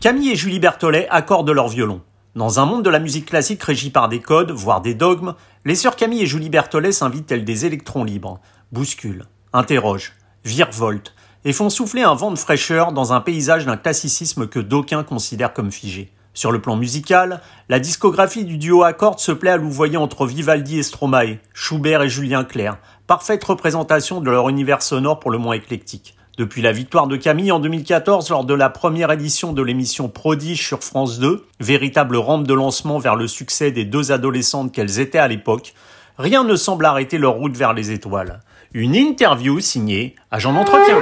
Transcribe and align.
Camille 0.00 0.30
et 0.30 0.36
Julie 0.36 0.60
Berthollet 0.60 1.06
accordent 1.10 1.50
leur 1.50 1.68
violon. 1.68 2.00
Dans 2.34 2.58
un 2.58 2.64
monde 2.64 2.82
de 2.82 2.88
la 2.88 3.00
musique 3.00 3.26
classique 3.26 3.62
régi 3.62 3.90
par 3.90 4.08
des 4.08 4.20
codes, 4.20 4.50
voire 4.50 4.80
des 4.80 4.94
dogmes, 4.94 5.34
les 5.66 5.74
sœurs 5.74 5.94
Camille 5.94 6.22
et 6.22 6.26
Julie 6.26 6.48
Berthollet 6.48 6.92
s'invitent 6.92 7.26
telles 7.26 7.44
des 7.44 7.66
électrons 7.66 8.02
libres, 8.02 8.40
bousculent, 8.72 9.26
interrogent, 9.52 10.14
virevoltent, 10.42 11.14
et 11.44 11.52
font 11.52 11.68
souffler 11.68 12.00
un 12.00 12.14
vent 12.14 12.30
de 12.30 12.38
fraîcheur 12.38 12.92
dans 12.92 13.12
un 13.12 13.20
paysage 13.20 13.66
d'un 13.66 13.76
classicisme 13.76 14.46
que 14.46 14.58
d'aucuns 14.58 15.04
considèrent 15.04 15.52
comme 15.52 15.70
figé. 15.70 16.10
Sur 16.32 16.50
le 16.50 16.62
plan 16.62 16.76
musical, 16.76 17.42
la 17.68 17.78
discographie 17.78 18.46
du 18.46 18.56
duo 18.56 18.84
à 18.84 18.94
cordes 18.94 19.18
se 19.18 19.32
plaît 19.32 19.50
à 19.50 19.58
louvoyer 19.58 19.98
entre 19.98 20.24
Vivaldi 20.24 20.78
et 20.78 20.82
Stromae, 20.82 21.40
Schubert 21.52 22.00
et 22.00 22.08
Julien 22.08 22.44
Clerc, 22.44 22.78
parfaite 23.06 23.44
représentation 23.44 24.22
de 24.22 24.30
leur 24.30 24.48
univers 24.48 24.80
sonore 24.80 25.20
pour 25.20 25.30
le 25.30 25.36
moins 25.36 25.56
éclectique. 25.56 26.16
Depuis 26.40 26.62
la 26.62 26.72
victoire 26.72 27.06
de 27.06 27.16
Camille 27.16 27.52
en 27.52 27.60
2014 27.60 28.30
lors 28.30 28.46
de 28.46 28.54
la 28.54 28.70
première 28.70 29.12
édition 29.12 29.52
de 29.52 29.60
l'émission 29.60 30.08
Prodige 30.08 30.66
sur 30.66 30.82
France 30.82 31.18
2, 31.18 31.44
véritable 31.60 32.16
rampe 32.16 32.46
de 32.46 32.54
lancement 32.54 32.98
vers 32.98 33.14
le 33.14 33.28
succès 33.28 33.72
des 33.72 33.84
deux 33.84 34.10
adolescentes 34.10 34.72
qu'elles 34.72 35.00
étaient 35.00 35.18
à 35.18 35.28
l'époque, 35.28 35.74
rien 36.16 36.42
ne 36.42 36.56
semble 36.56 36.86
arrêter 36.86 37.18
leur 37.18 37.34
route 37.34 37.58
vers 37.58 37.74
les 37.74 37.90
étoiles. 37.90 38.40
Une 38.72 38.94
interview 38.96 39.60
signée 39.60 40.14
Agent 40.30 40.54
d'entretien. 40.54 40.96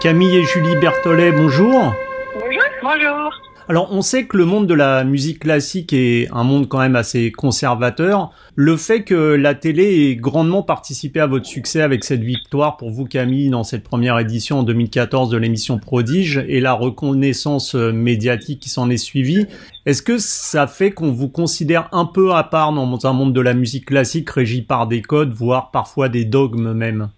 Camille 0.00 0.36
et 0.36 0.44
Julie 0.44 0.76
Berthollet, 0.76 1.32
bonjour. 1.32 1.92
Bonjour. 2.34 2.62
Bonjour. 2.82 3.32
Alors, 3.68 3.88
on 3.90 4.00
sait 4.00 4.26
que 4.26 4.36
le 4.36 4.44
monde 4.44 4.68
de 4.68 4.74
la 4.74 5.02
musique 5.02 5.40
classique 5.40 5.92
est 5.92 6.28
un 6.32 6.44
monde 6.44 6.68
quand 6.68 6.78
même 6.78 6.94
assez 6.94 7.32
conservateur. 7.32 8.30
Le 8.54 8.76
fait 8.76 9.02
que 9.02 9.34
la 9.34 9.56
télé 9.56 10.08
ait 10.08 10.14
grandement 10.14 10.62
participé 10.62 11.18
à 11.18 11.26
votre 11.26 11.46
succès 11.46 11.82
avec 11.82 12.04
cette 12.04 12.22
victoire 12.22 12.76
pour 12.76 12.90
vous, 12.90 13.06
Camille, 13.06 13.50
dans 13.50 13.64
cette 13.64 13.82
première 13.82 14.20
édition 14.20 14.60
en 14.60 14.62
2014 14.62 15.30
de 15.30 15.36
l'émission 15.36 15.78
Prodige 15.78 16.44
et 16.46 16.60
la 16.60 16.74
reconnaissance 16.74 17.74
médiatique 17.74 18.60
qui 18.60 18.68
s'en 18.68 18.90
est 18.90 18.98
suivie, 18.98 19.46
est-ce 19.84 20.02
que 20.02 20.18
ça 20.18 20.68
fait 20.68 20.92
qu'on 20.92 21.10
vous 21.10 21.28
considère 21.28 21.88
un 21.90 22.04
peu 22.04 22.34
à 22.34 22.44
part 22.44 22.72
dans 22.72 23.04
un 23.04 23.12
monde 23.12 23.32
de 23.32 23.40
la 23.40 23.52
musique 23.52 23.86
classique 23.86 24.30
régi 24.30 24.62
par 24.62 24.86
des 24.86 25.02
codes, 25.02 25.32
voire 25.32 25.72
parfois 25.72 26.08
des 26.08 26.24
dogmes 26.24 26.72
même? 26.72 27.08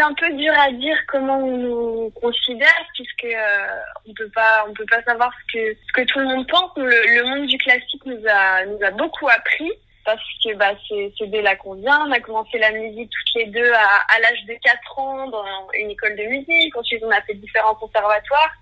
C'est 0.00 0.06
un 0.06 0.14
peu 0.14 0.34
dur 0.36 0.52
à 0.58 0.70
dire 0.72 0.96
comment 1.08 1.38
on 1.38 1.56
nous 1.56 2.10
considère 2.10 2.86
puisque 2.94 3.24
euh, 3.24 3.66
on 4.08 4.14
peut 4.14 4.30
pas 4.34 4.64
on 4.66 4.72
peut 4.72 4.86
pas 4.86 5.02
savoir 5.02 5.30
ce 5.52 5.92
que 5.92 6.02
tout 6.04 6.18
le 6.18 6.24
monde 6.24 6.48
pense. 6.48 6.70
Le, 6.76 7.24
monde 7.24 7.46
du 7.46 7.58
classique 7.58 8.04
nous 8.06 8.22
a 8.26 8.90
beaucoup 8.92 9.28
appris 9.28 9.70
parce 10.06 10.22
que 10.42 10.54
bah 10.54 10.72
c'est 10.88 11.12
c'est 11.18 11.26
dès 11.26 11.42
là 11.42 11.54
qu'on 11.56 11.74
vient. 11.74 12.06
On 12.06 12.12
a 12.12 12.20
commencé 12.20 12.58
la 12.58 12.72
musique 12.72 13.10
toutes 13.10 13.42
les 13.42 13.46
deux 13.46 13.72
à, 13.72 14.20
l'âge 14.20 14.44
de 14.46 14.54
4 14.62 14.98
ans 14.98 15.28
dans 15.28 15.44
une 15.78 15.90
école 15.90 16.16
de 16.16 16.24
musique. 16.24 16.76
Ensuite 16.76 17.02
on 17.04 17.10
a 17.10 17.20
fait 17.22 17.34
différents 17.34 17.74
conservatoires 17.74 18.54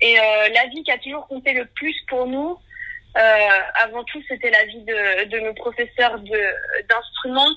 et 0.00 0.18
euh, 0.18 0.48
la 0.54 0.66
vie 0.68 0.82
qui 0.82 0.92
a 0.92 0.98
toujours 0.98 1.26
compté 1.28 1.52
le 1.52 1.66
plus 1.66 1.94
pour 2.08 2.26
nous. 2.26 2.58
Euh, 3.18 3.58
avant 3.82 4.04
tout, 4.04 4.22
c'était 4.28 4.50
la 4.50 4.64
vie 4.66 4.84
de, 4.84 5.40
nos 5.40 5.52
professeurs 5.54 6.16
d'instruments 6.20 7.50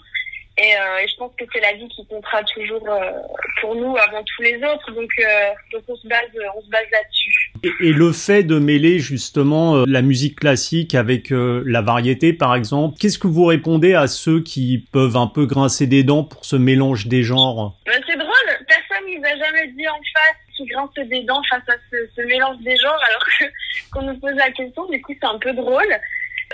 et, 0.57 0.75
euh, 0.75 1.03
et, 1.03 1.07
je 1.07 1.15
pense 1.17 1.31
que 1.37 1.45
c'est 1.51 1.61
la 1.61 1.73
vie 1.73 1.87
qui 1.87 2.05
comptera 2.05 2.43
toujours 2.43 2.87
euh, 2.87 3.11
pour 3.59 3.75
nous 3.75 3.95
avant 3.97 4.23
tous 4.23 4.43
les 4.43 4.57
autres. 4.57 4.91
Donc, 4.91 5.09
euh, 5.19 5.49
donc 5.71 5.83
on 5.87 5.95
se 5.95 6.07
base, 6.07 6.29
on 6.55 6.61
se 6.61 6.69
base 6.69 6.85
là-dessus. 6.91 7.51
Et, 7.63 7.87
et, 7.87 7.93
le 7.93 8.11
fait 8.11 8.43
de 8.43 8.59
mêler 8.59 8.99
justement 8.99 9.83
la 9.87 10.03
musique 10.03 10.39
classique 10.39 10.93
avec 10.93 11.29
la 11.31 11.81
variété, 11.81 12.33
par 12.33 12.55
exemple, 12.55 12.97
qu'est-ce 12.99 13.17
que 13.17 13.27
vous 13.27 13.45
répondez 13.45 13.95
à 13.95 14.07
ceux 14.07 14.41
qui 14.41 14.85
peuvent 14.91 15.17
un 15.17 15.27
peu 15.27 15.45
grincer 15.47 15.87
des 15.87 16.03
dents 16.03 16.23
pour 16.23 16.45
ce 16.45 16.55
mélange 16.55 17.07
des 17.07 17.23
genres? 17.23 17.75
Ben, 17.87 17.99
C'est 18.07 18.17
drôle. 18.17 18.29
Personne 18.67 19.07
nous 19.07 19.23
a 19.23 19.35
jamais 19.35 19.67
dit 19.69 19.87
en 19.87 20.01
face 20.13 20.37
qui 20.55 20.65
grince 20.65 20.93
des 20.93 21.23
dents 21.23 21.41
face 21.49 21.67
à 21.67 21.73
ce, 21.91 21.97
ce 22.15 22.21
mélange 22.21 22.57
des 22.59 22.75
genres, 22.75 23.01
alors 23.07 23.25
qu'on 23.91 24.03
nous 24.03 24.19
pose 24.19 24.35
la 24.35 24.51
question. 24.51 24.87
Du 24.89 25.01
coup, 25.01 25.13
c'est 25.19 25.27
un 25.27 25.39
peu 25.39 25.51
drôle. 25.53 25.97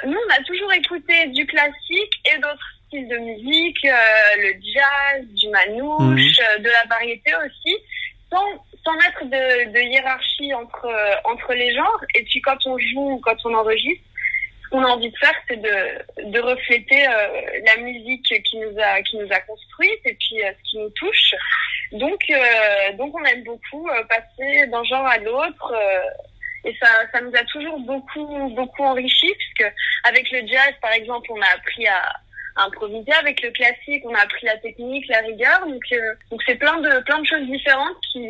Nous, 0.06 0.16
on 0.16 0.34
a 0.34 0.44
toujours 0.44 0.72
écouté 0.72 1.28
du 1.28 1.46
classique 1.46 2.22
et 2.34 2.38
d'autres 2.38 2.79
styles 2.90 3.08
de 3.08 3.18
musique, 3.18 3.86
euh, 3.86 4.36
le 4.38 4.54
jazz, 4.62 5.26
du 5.30 5.50
manouche, 5.50 6.00
mhm. 6.00 6.46
euh, 6.50 6.58
de 6.60 6.70
la 6.70 6.84
variété 6.90 7.32
aussi, 7.46 7.78
sans, 8.32 8.46
sans 8.84 8.94
mettre 8.96 9.26
de, 9.26 9.72
de 9.72 9.80
hiérarchie 9.80 10.54
entre, 10.54 10.86
euh, 10.86 11.16
entre 11.26 11.54
les 11.54 11.74
genres. 11.74 12.04
Et 12.16 12.24
puis 12.24 12.42
quand 12.42 12.58
on 12.66 12.78
joue 12.78 13.12
ou 13.12 13.20
quand 13.20 13.38
on 13.46 13.54
enregistre, 13.54 14.04
ce 14.64 14.70
qu'on 14.70 14.84
a 14.84 14.90
envie 14.90 15.10
de 15.10 15.18
faire, 15.18 15.34
c'est 15.48 15.60
de, 15.60 16.32
de 16.32 16.40
refléter 16.40 17.04
la 17.66 17.78
musique 17.82 18.32
qui 18.44 18.58
nous 18.58 18.80
a 18.80 19.02
qui 19.02 19.18
nous 19.18 19.28
a 19.32 19.40
construite 19.40 20.00
et 20.06 20.14
puis 20.14 20.36
ce 20.44 20.70
qui 20.70 20.78
nous 20.78 20.92
touche. 20.92 21.34
Donc 21.94 22.22
donc 22.94 23.20
on 23.20 23.26
aime 23.26 23.44
beaucoup 23.46 23.90
passer 24.08 24.68
d'un 24.68 24.84
genre 24.84 25.08
à 25.08 25.18
l'autre 25.18 25.74
et 26.66 26.76
ça, 26.80 26.88
ça 27.12 27.22
nous 27.22 27.36
a 27.36 27.44
toujours 27.46 27.80
beaucoup, 27.80 28.50
beaucoup 28.56 28.84
enrichi, 28.84 29.34
puisque 29.34 29.74
avec 30.04 30.30
le 30.32 30.46
jazz, 30.48 30.74
par 30.82 30.92
exemple, 30.92 31.32
on 31.32 31.42
a 31.42 31.48
appris 31.56 31.88
à, 31.88 32.14
improviser 32.66 33.12
avec 33.20 33.42
le 33.42 33.52
classique, 33.52 34.04
on 34.06 34.14
a 34.14 34.20
appris 34.22 34.46
la 34.46 34.58
technique, 34.58 35.08
la 35.08 35.20
rigueur, 35.20 35.68
donc 35.68 35.84
euh, 35.92 35.98
donc 36.32 36.42
c'est 36.46 36.56
plein 36.56 36.80
de 36.82 37.04
plein 37.04 37.20
de 37.20 37.26
choses 37.26 37.48
différentes 37.48 37.98
qui, 38.12 38.22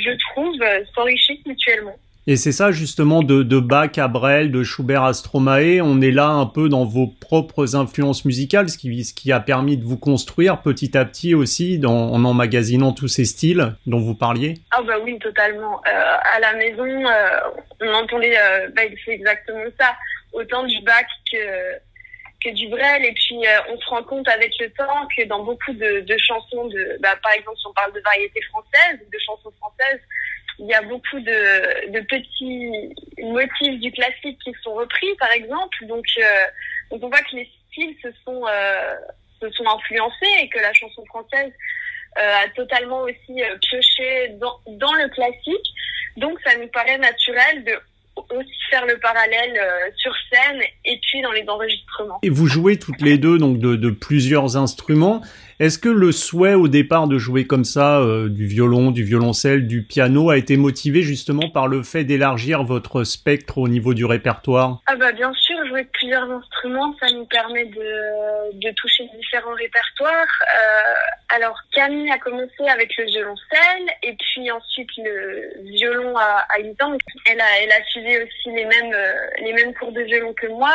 je 0.00 0.10
trouve, 0.30 0.56
s'enrichissent 0.94 1.46
mutuellement. 1.46 1.96
Et 2.30 2.36
c'est 2.36 2.52
ça 2.52 2.72
justement 2.72 3.22
de, 3.22 3.42
de 3.42 3.58
Bach 3.58 3.96
à 3.96 4.06
Brel, 4.06 4.52
de 4.52 4.62
Schubert 4.62 5.02
à 5.02 5.14
Stromae, 5.14 5.80
on 5.80 6.02
est 6.02 6.10
là 6.10 6.28
un 6.28 6.44
peu 6.44 6.68
dans 6.68 6.84
vos 6.84 7.06
propres 7.06 7.74
influences 7.74 8.26
musicales, 8.26 8.68
ce 8.68 8.76
qui, 8.76 9.02
ce 9.02 9.14
qui 9.14 9.32
a 9.32 9.40
permis 9.40 9.78
de 9.78 9.84
vous 9.84 9.96
construire 9.96 10.60
petit 10.60 10.98
à 10.98 11.06
petit 11.06 11.34
aussi 11.34 11.78
dans, 11.78 12.12
en 12.12 12.22
emmagasinant 12.26 12.92
tous 12.92 13.08
ces 13.08 13.24
styles 13.24 13.72
dont 13.86 13.98
vous 13.98 14.14
parliez. 14.14 14.58
Ah 14.72 14.82
bah 14.82 14.96
oui, 15.02 15.18
totalement. 15.20 15.80
Euh, 15.86 16.16
à 16.36 16.38
la 16.40 16.52
maison, 16.52 16.84
euh, 16.84 17.40
on 17.80 17.94
entendait, 17.94 18.36
euh, 18.36 18.68
bah, 18.76 18.82
c'est 19.06 19.12
exactement 19.12 19.64
ça, 19.80 19.96
autant 20.34 20.64
du 20.64 20.78
Bach 20.82 21.06
que 21.32 21.38
que 22.42 22.50
du 22.50 22.68
Brel 22.68 23.04
et 23.04 23.12
puis 23.12 23.46
euh, 23.46 23.60
on 23.70 23.80
se 23.80 23.86
rend 23.86 24.02
compte 24.04 24.28
avec 24.28 24.52
le 24.60 24.70
temps 24.70 25.08
que 25.16 25.24
dans 25.24 25.42
beaucoup 25.42 25.72
de, 25.72 26.00
de 26.00 26.18
chansons 26.18 26.66
de 26.68 26.96
bah, 27.00 27.16
par 27.22 27.32
exemple 27.32 27.56
si 27.58 27.66
on 27.66 27.72
parle 27.72 27.92
de 27.92 28.00
variété 28.00 28.40
française 28.42 29.00
de 29.12 29.18
chansons 29.18 29.52
françaises 29.58 30.00
il 30.60 30.66
y 30.66 30.74
a 30.74 30.82
beaucoup 30.82 31.20
de, 31.20 31.90
de 31.90 32.00
petits 32.00 32.94
motifs 33.22 33.80
du 33.80 33.92
classique 33.92 34.38
qui 34.42 34.52
sont 34.62 34.74
repris 34.74 35.14
par 35.16 35.30
exemple. 35.30 35.86
Donc 35.86 36.04
euh, 36.18 36.46
donc 36.90 37.04
on 37.04 37.08
voit 37.08 37.22
que 37.22 37.36
les 37.36 37.48
styles 37.70 37.96
se 38.02 38.08
sont 38.24 38.44
euh, 38.44 38.94
se 39.40 39.48
sont 39.50 39.66
influencés 39.66 40.42
et 40.42 40.48
que 40.48 40.58
la 40.58 40.72
chanson 40.72 41.04
française 41.06 41.52
a 42.16 42.48
totalement 42.56 43.02
aussi 43.02 43.40
pioché 43.60 44.30
dans, 44.40 44.58
dans 44.66 44.92
le 44.94 45.08
classique. 45.10 45.72
Donc 46.16 46.36
ça 46.44 46.56
nous 46.56 46.66
paraît 46.66 46.98
naturel 46.98 47.62
de 47.62 47.80
aussi 48.30 48.50
faire 48.70 48.86
le 48.86 48.98
parallèle 48.98 49.56
euh, 49.56 49.90
sur 49.96 50.12
scène 50.30 50.60
et 50.84 50.98
puis 51.02 51.22
dans 51.22 51.32
les 51.32 51.44
enregistrements. 51.48 52.18
Et 52.22 52.30
vous 52.30 52.46
jouez 52.46 52.78
toutes 52.78 53.00
les 53.00 53.18
deux 53.18 53.38
donc 53.38 53.58
de, 53.58 53.76
de 53.76 53.90
plusieurs 53.90 54.56
instruments. 54.56 55.22
Est-ce 55.60 55.80
que 55.80 55.88
le 55.88 56.12
souhait 56.12 56.54
au 56.54 56.68
départ 56.68 57.08
de 57.08 57.18
jouer 57.18 57.44
comme 57.44 57.64
ça 57.64 57.98
euh, 57.98 58.28
du 58.28 58.46
violon, 58.46 58.92
du 58.92 59.02
violoncelle, 59.02 59.66
du 59.66 59.82
piano 59.82 60.30
a 60.30 60.36
été 60.36 60.56
motivé 60.56 61.02
justement 61.02 61.50
par 61.50 61.66
le 61.66 61.82
fait 61.82 62.04
d'élargir 62.04 62.62
votre 62.62 63.02
spectre 63.02 63.58
au 63.58 63.66
niveau 63.66 63.92
du 63.92 64.04
répertoire? 64.04 64.78
Ah 64.86 64.94
bah 64.94 65.10
bien 65.10 65.32
sûr, 65.34 65.56
jouer 65.66 65.82
plusieurs 65.92 66.30
instruments, 66.30 66.94
ça 67.00 67.10
nous 67.10 67.24
permet 67.24 67.64
de, 67.64 68.56
de 68.56 68.70
toucher 68.76 69.02
différents 69.16 69.54
répertoires. 69.54 70.12
Euh, 70.14 71.34
alors 71.34 71.58
Camille 71.72 72.08
a 72.12 72.18
commencé 72.18 72.62
avec 72.72 72.96
le 72.96 73.06
violoncelle 73.06 73.88
et 74.04 74.14
puis 74.14 74.48
ensuite 74.52 74.90
le 74.98 75.60
violon 75.72 76.16
à, 76.16 76.46
à 76.54 76.60
8 76.60 76.82
ans. 76.84 76.96
Elle 77.26 77.40
a, 77.40 77.62
elle 77.64 77.72
a 77.72 77.84
suivi 77.86 78.16
aussi 78.16 78.54
les 78.54 78.64
mêmes, 78.64 78.94
euh, 78.94 79.12
les 79.40 79.52
mêmes 79.54 79.74
cours 79.74 79.90
de 79.90 80.02
violon 80.02 80.32
que 80.34 80.46
moi. 80.46 80.70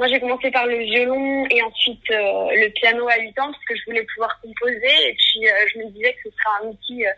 Moi, 0.00 0.08
j'ai 0.08 0.18
commencé 0.18 0.50
par 0.50 0.64
le 0.64 0.78
violon 0.78 1.44
et 1.50 1.62
ensuite 1.62 2.10
euh, 2.10 2.48
le 2.52 2.70
piano 2.70 3.06
à 3.06 3.18
8 3.18 3.38
ans 3.38 3.52
parce 3.52 3.64
que 3.68 3.76
je 3.76 3.84
voulais 3.84 4.06
pouvoir 4.14 4.40
composer 4.40 4.94
et 5.04 5.12
puis 5.12 5.46
euh, 5.46 5.52
je 5.74 5.78
me 5.78 5.90
disais 5.90 6.14
que 6.14 6.30
ce 6.30 6.30
serait 6.30 6.64
un 6.64 6.68
outil 6.68 7.04
euh, 7.04 7.10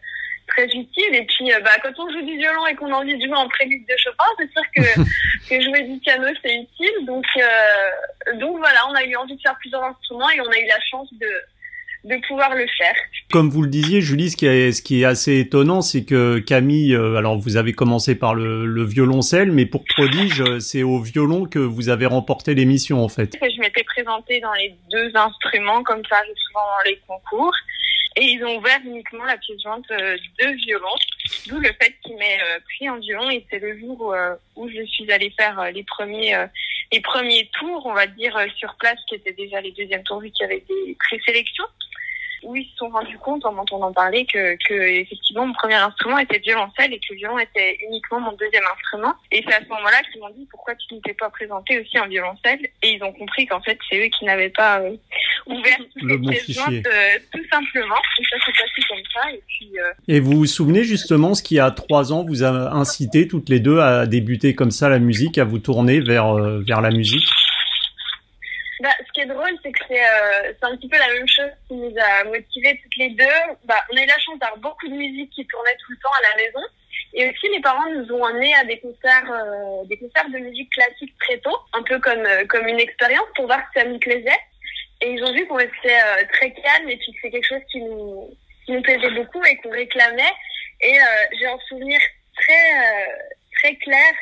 très 0.49 0.64
utile. 0.64 1.14
Et 1.14 1.25
puis, 1.26 1.52
bah, 1.62 1.76
quand 1.81 1.93
on 1.96 2.11
joue 2.11 2.23
du 2.23 2.37
violon 2.38 2.67
et 2.67 2.75
qu'on 2.75 2.93
a 2.93 2.96
envie 2.96 3.17
de 3.17 3.25
jouer 3.25 3.37
en 3.37 3.46
prélude 3.46 3.87
de 3.87 3.96
Chopin, 3.99 4.25
c'est 4.37 4.50
sûr 4.50 4.62
que, 4.75 5.00
que 5.49 5.62
jouer 5.62 5.82
du 5.82 6.00
piano, 6.00 6.26
c'est 6.44 6.56
utile. 6.56 7.06
Donc, 7.06 7.25
donc 8.40 8.58
voilà, 8.58 8.81
on 8.90 8.94
a 8.96 9.05
eu 9.05 9.14
envie 9.14 9.37
de 9.37 9.43
faire 9.43 9.56
plusieurs 9.61 9.85
instruments 9.85 10.31
et 10.31 10.40
on 10.40 10.50
a 10.50 10.58
eu 10.58 10.67
la 10.67 10.81
chance 10.81 11.08
de, 11.12 11.31
de 12.04 12.16
pouvoir 12.26 12.54
le 12.54 12.66
faire. 12.76 12.94
Comme 13.31 13.49
vous 13.49 13.62
le 13.62 13.69
disiez, 13.69 14.00
Julie, 14.00 14.31
ce 14.31 14.37
qui 14.37 14.46
est, 14.46 14.72
ce 14.72 14.82
qui 14.82 15.02
est 15.02 15.04
assez 15.04 15.38
étonnant, 15.38 15.82
c'est 15.82 16.04
que 16.04 16.38
Camille, 16.40 16.94
euh, 16.94 17.16
alors 17.16 17.38
vous 17.38 17.56
avez 17.56 17.72
commencé 17.72 18.14
par 18.16 18.34
le, 18.34 18.66
le 18.66 18.84
violoncelle, 18.84 19.52
mais 19.52 19.66
pour 19.66 19.84
Prodige, 19.84 20.40
euh, 20.40 20.58
c'est 20.58 20.82
au 20.82 21.00
violon 21.00 21.46
que 21.46 21.60
vous 21.60 21.88
avez 21.88 22.06
remporté 22.06 22.54
l'émission 22.54 23.04
en 23.04 23.08
fait. 23.08 23.37
Je 23.40 23.60
m'étais 23.60 23.84
présentée 23.84 24.40
dans 24.40 24.52
les 24.54 24.75
deux 24.90 25.12
instruments, 25.14 25.82
comme 25.84 26.02
ça 26.08 26.16
arrive 26.16 26.34
souvent 26.49 26.60
dans 26.60 26.90
les 26.90 27.00
concours. 27.06 27.54
Et 28.16 28.25
ils 28.25 28.44
ont 28.44 28.58
ouvert 28.58 28.78
uniquement 28.84 29.25
la 29.25 29.38
pièce 29.38 29.62
jointe 29.62 29.90
euh, 29.90 30.19
de 30.40 30.54
violon, 30.66 30.94
d'où 31.46 31.58
le 31.58 31.70
fait 31.81 31.94
qu'il 32.02 32.14
m'ait 32.16 32.38
pris 32.64 32.90
en 32.90 32.99
violon. 32.99 33.31
Et 33.31 33.46
c'est 33.50 33.60
le 33.60 33.78
jour 33.78 34.12
où, 34.56 34.62
où 34.62 34.69
je 34.69 34.84
suis 34.84 35.10
allée 35.10 35.32
faire 35.38 35.70
les 35.72 35.84
premiers 35.84 36.37
les 36.93 37.00
premiers 37.00 37.49
tours, 37.58 37.87
on 37.87 37.94
va 37.94 38.06
dire, 38.06 38.38
sur 38.58 38.75
place, 38.75 38.99
qui 39.08 39.14
étaient 39.14 39.32
déjà 39.32 39.62
les 39.62 39.72
deuxièmes 39.72 40.02
tours 40.02 40.20
vu 40.20 40.31
qu'il 40.31 40.43
y 40.43 40.44
avait 40.44 40.62
des 40.69 40.94
présélections 40.99 41.64
où 42.43 42.56
ils 42.56 42.67
se 42.67 42.77
sont 42.77 42.89
rendus 42.89 43.19
compte 43.19 43.44
en 43.44 43.53
m'entendant 43.53 43.93
parler 43.93 44.27
que, 44.27 44.56
que 44.69 44.75
effectivement 44.75 45.47
mon 45.47 45.53
premier 45.53 45.75
instrument 45.75 46.19
était 46.19 46.39
violoncelle 46.39 46.93
et 46.93 46.99
que 46.99 47.06
le 47.11 47.17
violon 47.17 47.39
était 47.39 47.79
uniquement 47.87 48.21
mon 48.21 48.33
deuxième 48.33 48.65
instrument. 48.75 49.15
Et 49.31 49.43
c'est 49.47 49.55
à 49.55 49.61
ce 49.61 49.69
moment-là 49.69 50.03
qu'ils 50.11 50.21
m'ont 50.21 50.31
dit 50.31 50.47
pourquoi 50.50 50.75
tu 50.75 50.94
ne 50.94 51.00
t'es 51.00 51.15
pas 51.15 51.31
présenté 51.31 51.81
aussi 51.81 51.99
en 51.99 52.09
violoncelle 52.09 52.61
et 52.83 52.93
ils 52.93 53.03
ont 53.03 53.12
compris 53.12 53.47
qu'en 53.47 53.61
fait 53.61 53.79
c'est 53.89 53.99
eux 53.99 54.09
qui 54.09 54.25
n'avaient 54.25 54.50
pas 54.50 54.81
euh, 54.81 54.97
ouvert 55.47 55.79
toutes 55.93 56.03
le 56.03 56.09
les 56.09 56.19
bon 56.19 56.31
pièces 56.31 56.50
jointes, 56.50 56.87
euh, 56.87 57.19
tout 57.33 57.44
simplement. 57.50 58.00
Et 58.19 58.25
ça 58.25 58.37
s'est 58.45 58.53
passé 58.53 58.83
comme 58.88 58.99
ça 59.15 59.33
et 59.33 59.43
puis 59.47 59.71
euh, 59.79 59.93
Et 60.09 60.21
vous 60.21 60.33
vous 60.33 60.47
souvenez 60.47 60.85
justement 60.85 61.35
ce 61.35 61.43
qui 61.43 61.59
a 61.59 61.71
trois 61.71 62.12
ans 62.12 62.25
vous 62.25 62.43
a 62.43 62.73
incité 62.75 63.29
toutes 63.29 63.49
les 63.49 63.61
deux 63.61 63.79
à 63.81 64.06
débuter 64.06 64.55
comme 64.55 64.71
ça 64.71 64.88
la 64.88 64.99
musique, 64.99 65.38
à 65.38 65.45
vous 65.45 65.59
tourner 65.59 66.00
vers 66.00 66.37
euh, 66.37 66.62
vers 66.67 66.81
la 66.81 66.91
musique? 66.91 67.25
Bah, 68.82 68.90
ce 69.06 69.12
qui 69.12 69.20
est 69.20 69.26
drôle, 69.26 69.56
c'est 69.62 69.70
que 69.70 69.79
c'est 69.87 70.05
euh, 70.05 70.52
un 70.62 70.76
petit 70.76 70.88
peu 70.88 70.99
la 70.99 71.06
même 71.14 71.29
chose 71.29 71.52
qui 71.69 71.75
nous 71.75 71.94
a 71.96 72.25
motivés 72.25 72.81
toutes 72.82 72.96
les 72.96 73.11
deux. 73.11 73.40
Bah, 73.64 73.79
on 73.93 73.96
a 73.96 74.02
eu 74.02 74.06
la 74.06 74.19
chance 74.19 74.40
d'avoir 74.40 74.58
beaucoup 74.58 74.88
de 74.88 74.94
musique 74.94 75.31
qui 75.31 75.46
tournait 75.46 75.76
tout 75.87 75.93
le 75.93 75.99
temps 75.99 76.11
à 76.19 76.37
la 76.37 76.43
maison. 76.43 76.67
Et 77.14 77.31
aussi, 77.31 77.49
mes 77.50 77.61
parents 77.61 77.88
nous 77.90 78.11
ont 78.12 78.25
emmenés 78.25 78.52
à 78.56 78.64
des 78.64 78.81
concerts, 78.81 79.31
euh, 79.31 79.84
des 79.84 79.96
concerts 79.99 80.29
de 80.31 80.38
musique 80.38 80.69
classique 80.73 81.14
très 81.20 81.38
tôt, 81.38 81.56
un 81.75 81.84
peu 81.84 82.00
comme 82.00 82.26
euh, 82.26 82.44
comme 82.46 82.67
une 82.67 82.81
expérience 82.81 83.29
pour 83.37 83.46
voir 83.46 83.61
si 83.61 83.79
ça 83.79 83.87
nous 83.87 84.00
plaisait. 84.00 84.40
Et 85.00 85.12
ils 85.12 85.23
ont 85.23 85.32
vu 85.32 85.46
qu'on 85.46 85.62
restait 85.62 86.00
euh, 86.05 86.25
très 86.32 86.50
calme 86.52 86.88
et 86.88 86.96
puis 86.96 87.12
que 87.12 87.19
c'est 87.23 87.31
quelque 87.31 87.46
chose 87.46 87.62
qui 87.70 87.81
nous 87.82 88.37
qui 88.67 88.73
nous 88.73 88.82
plaisait 88.82 89.11
beaucoup 89.11 89.44
et 89.44 89.56
qu'on 89.58 89.70
réclamait. 89.70 90.35
Et 90.81 90.99
euh, 90.99 91.05
j'ai 91.38 91.46
un 91.46 91.58
souvenir 91.69 92.00
très 92.35 92.75
très 93.61 93.76
clair 93.76 94.12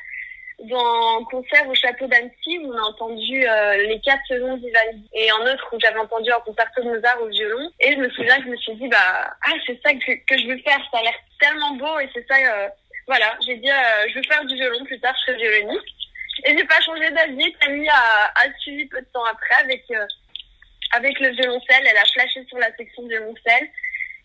dans 0.64 1.18
un 1.18 1.24
concert 1.24 1.66
au 1.68 1.74
château 1.74 2.06
d'Annecy 2.06 2.58
où 2.58 2.72
on 2.72 2.76
a 2.76 2.88
entendu 2.88 3.46
euh, 3.46 3.76
les 3.86 4.00
quatre 4.00 4.20
saisons 4.28 4.56
de 4.56 4.66
Vivaldi 4.66 5.08
et 5.14 5.30
un 5.30 5.52
autre 5.52 5.68
où 5.72 5.80
j'avais 5.80 5.98
entendu 5.98 6.30
un 6.30 6.40
concerto 6.40 6.82
de 6.82 6.90
Mozart 6.90 7.22
au 7.22 7.28
violon. 7.28 7.70
Et 7.80 7.92
je 7.92 7.96
me 7.96 8.10
souviens 8.10 8.36
que 8.38 8.44
je 8.44 8.48
me 8.50 8.56
suis 8.56 8.74
dit 8.74 8.88
bah 8.88 9.34
ah 9.46 9.52
c'est 9.66 9.80
ça 9.82 9.92
que, 9.94 10.12
que 10.26 10.38
je 10.38 10.46
veux 10.48 10.58
faire. 10.58 10.78
Ça 10.92 10.98
a 10.98 11.02
l'air 11.02 11.14
tellement 11.40 11.74
beau 11.76 11.98
et 12.00 12.08
c'est 12.12 12.26
ça 12.28 12.36
euh, 12.36 12.68
voilà. 13.06 13.36
J'ai 13.46 13.56
dit 13.56 13.70
euh, 13.70 14.08
je 14.10 14.18
veux 14.18 14.24
faire 14.24 14.44
du 14.44 14.54
violon. 14.54 14.84
Plus 14.84 15.00
tard 15.00 15.14
je 15.20 15.32
serai 15.32 15.42
violoniste. 15.42 15.86
Et 16.44 16.56
j'ai 16.56 16.64
pas 16.64 16.80
changé 16.80 17.10
d'avis. 17.10 17.52
Camille 17.54 17.88
a, 17.88 18.32
a 18.34 18.52
suivi 18.60 18.86
peu 18.86 19.00
de 19.00 19.08
temps 19.12 19.24
après 19.24 19.62
avec 19.62 19.84
euh, 19.90 20.06
avec 20.92 21.18
le 21.20 21.30
violoncelle. 21.30 21.86
Elle 21.88 21.96
a 21.96 22.04
flashé 22.12 22.44
sur 22.46 22.58
la 22.58 22.74
section 22.76 23.06
violoncelle. 23.06 23.68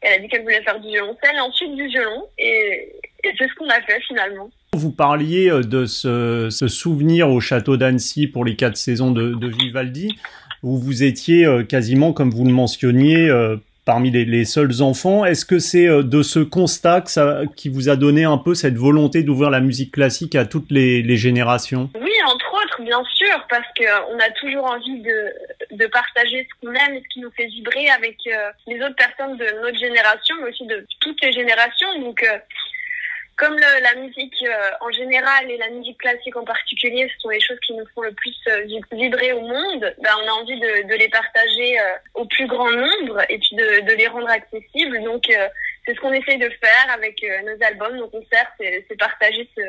Elle 0.01 0.13
a 0.13 0.17
dit 0.19 0.27
qu'elle 0.27 0.43
voulait 0.43 0.63
faire 0.63 0.79
du 0.79 0.89
violoncelle 0.89 1.35
et 1.35 1.39
ensuite 1.39 1.75
du 1.75 1.88
violon. 1.88 2.29
Et, 2.38 2.99
et 3.23 3.33
c'est 3.38 3.47
ce 3.47 3.53
qu'on 3.55 3.69
a 3.69 3.81
fait 3.83 4.01
finalement 4.01 4.49
Vous 4.75 4.92
parliez 4.92 5.50
euh, 5.50 5.62
de 5.62 5.86
ce, 5.86 6.50
souvenir 6.68 7.30
au 7.30 7.39
château 7.39 7.77
d'Annecy 7.77 8.27
pour 8.27 8.44
les 8.44 8.56
quatre 8.56 8.75
saisons 8.75 9.12
de, 9.12 9.33
de 9.33 9.48
Vivaldi, 9.48 10.18
où 10.63 10.77
vous 10.77 11.04
étiez 11.04 11.45
euh, 11.45 11.63
quasiment, 11.63 12.12
comme 12.12 12.31
vous 12.31 12.44
le 12.44 12.51
mentionniez, 12.51 13.30
euh, 13.30 13.56
parmi 13.86 14.12
les, 14.12 14.45
seuls 14.45 14.81
enfants. 14.81 15.24
Est-ce 15.24 15.45
que 15.45 15.60
c'est 15.60 15.88
de 15.88 16.24
ce 16.24 16.39
constat 16.39 17.01
que 17.01 17.10
ça, 17.12 17.42
qui 17.56 17.69
vous 17.69 17.88
a 17.88 17.95
donné 17.95 18.25
un 18.25 18.38
peu 18.38 18.54
cette 18.54 18.75
volonté 18.75 19.24
d'ouvrir 19.24 19.50
la 19.50 19.62
musique 19.62 19.94
classique 19.94 20.36
à 20.36 20.45
toutes 20.45 20.72
les, 20.72 21.16
générations? 21.16 21.89
Oui, 21.95 22.12
entre 22.27 22.54
autres, 22.54 22.81
bien 22.81 23.04
sûr, 23.13 23.45
parce 23.50 23.68
que 23.80 23.86
euh, 23.86 24.13
on 24.13 24.19
a 24.19 24.30
toujours 24.42 24.66
envie 24.66 25.01
de, 25.01 25.86
partager 25.88 26.48
ce 26.50 26.68
qu'on 26.68 26.74
aime 26.74 26.95
et 26.95 27.04
ce 27.04 27.13
qui 27.13 27.19
nous 27.22 27.31
fait 27.31 27.45
vibrer 27.45 27.88
avec 27.89 28.18
les 28.68 28.75
autres 28.81 28.95
personnes 28.95 29.38
de 29.38 29.45
notre 29.62 29.77
génération, 29.77 30.36
mais 30.42 30.50
aussi 30.50 30.66
de 30.66 30.86
toutes 31.00 31.24
les 31.24 31.31
générations. 31.31 32.00
Donc, 32.01 32.25
comme 33.37 33.55
le- 33.55 33.81
la 33.83 33.95
musique 33.95 34.35
euh, 34.43 34.71
en 34.81 34.89
général 34.91 35.49
et 35.51 35.57
la 35.57 35.69
musique 35.69 35.97
classique 35.97 36.35
en 36.37 36.45
particulier, 36.45 37.09
ce 37.13 37.19
sont 37.21 37.29
les 37.29 37.41
choses 37.41 37.59
qui 37.65 37.73
nous 37.73 37.85
font 37.93 38.01
le 38.01 38.13
plus 38.13 38.35
euh, 38.47 38.61
vib- 38.65 38.85
vibrer 38.93 39.33
au 39.33 39.41
monde, 39.41 39.93
ben, 40.01 40.11
on 40.23 40.27
a 40.27 40.31
envie 40.31 40.59
de, 40.59 40.87
de 40.87 40.95
les 40.95 41.09
partager 41.09 41.79
euh, 41.79 41.93
au 42.13 42.25
plus 42.25 42.47
grand 42.47 42.71
nombre 42.71 43.21
et 43.29 43.37
puis 43.37 43.55
de, 43.55 43.81
de 43.89 43.93
les 43.93 44.07
rendre 44.07 44.29
accessibles. 44.29 45.03
Donc, 45.03 45.29
euh, 45.29 45.47
c'est 45.85 45.93
ce 45.95 45.99
qu'on 45.99 46.13
essaye 46.13 46.37
de 46.37 46.49
faire 46.49 46.87
avec 46.93 47.23
euh, 47.23 47.41
nos 47.43 47.63
albums, 47.65 47.95
nos 47.97 48.07
concerts, 48.09 48.51
c'est 48.59 48.97
partager 48.97 49.47
ce, 49.55 49.61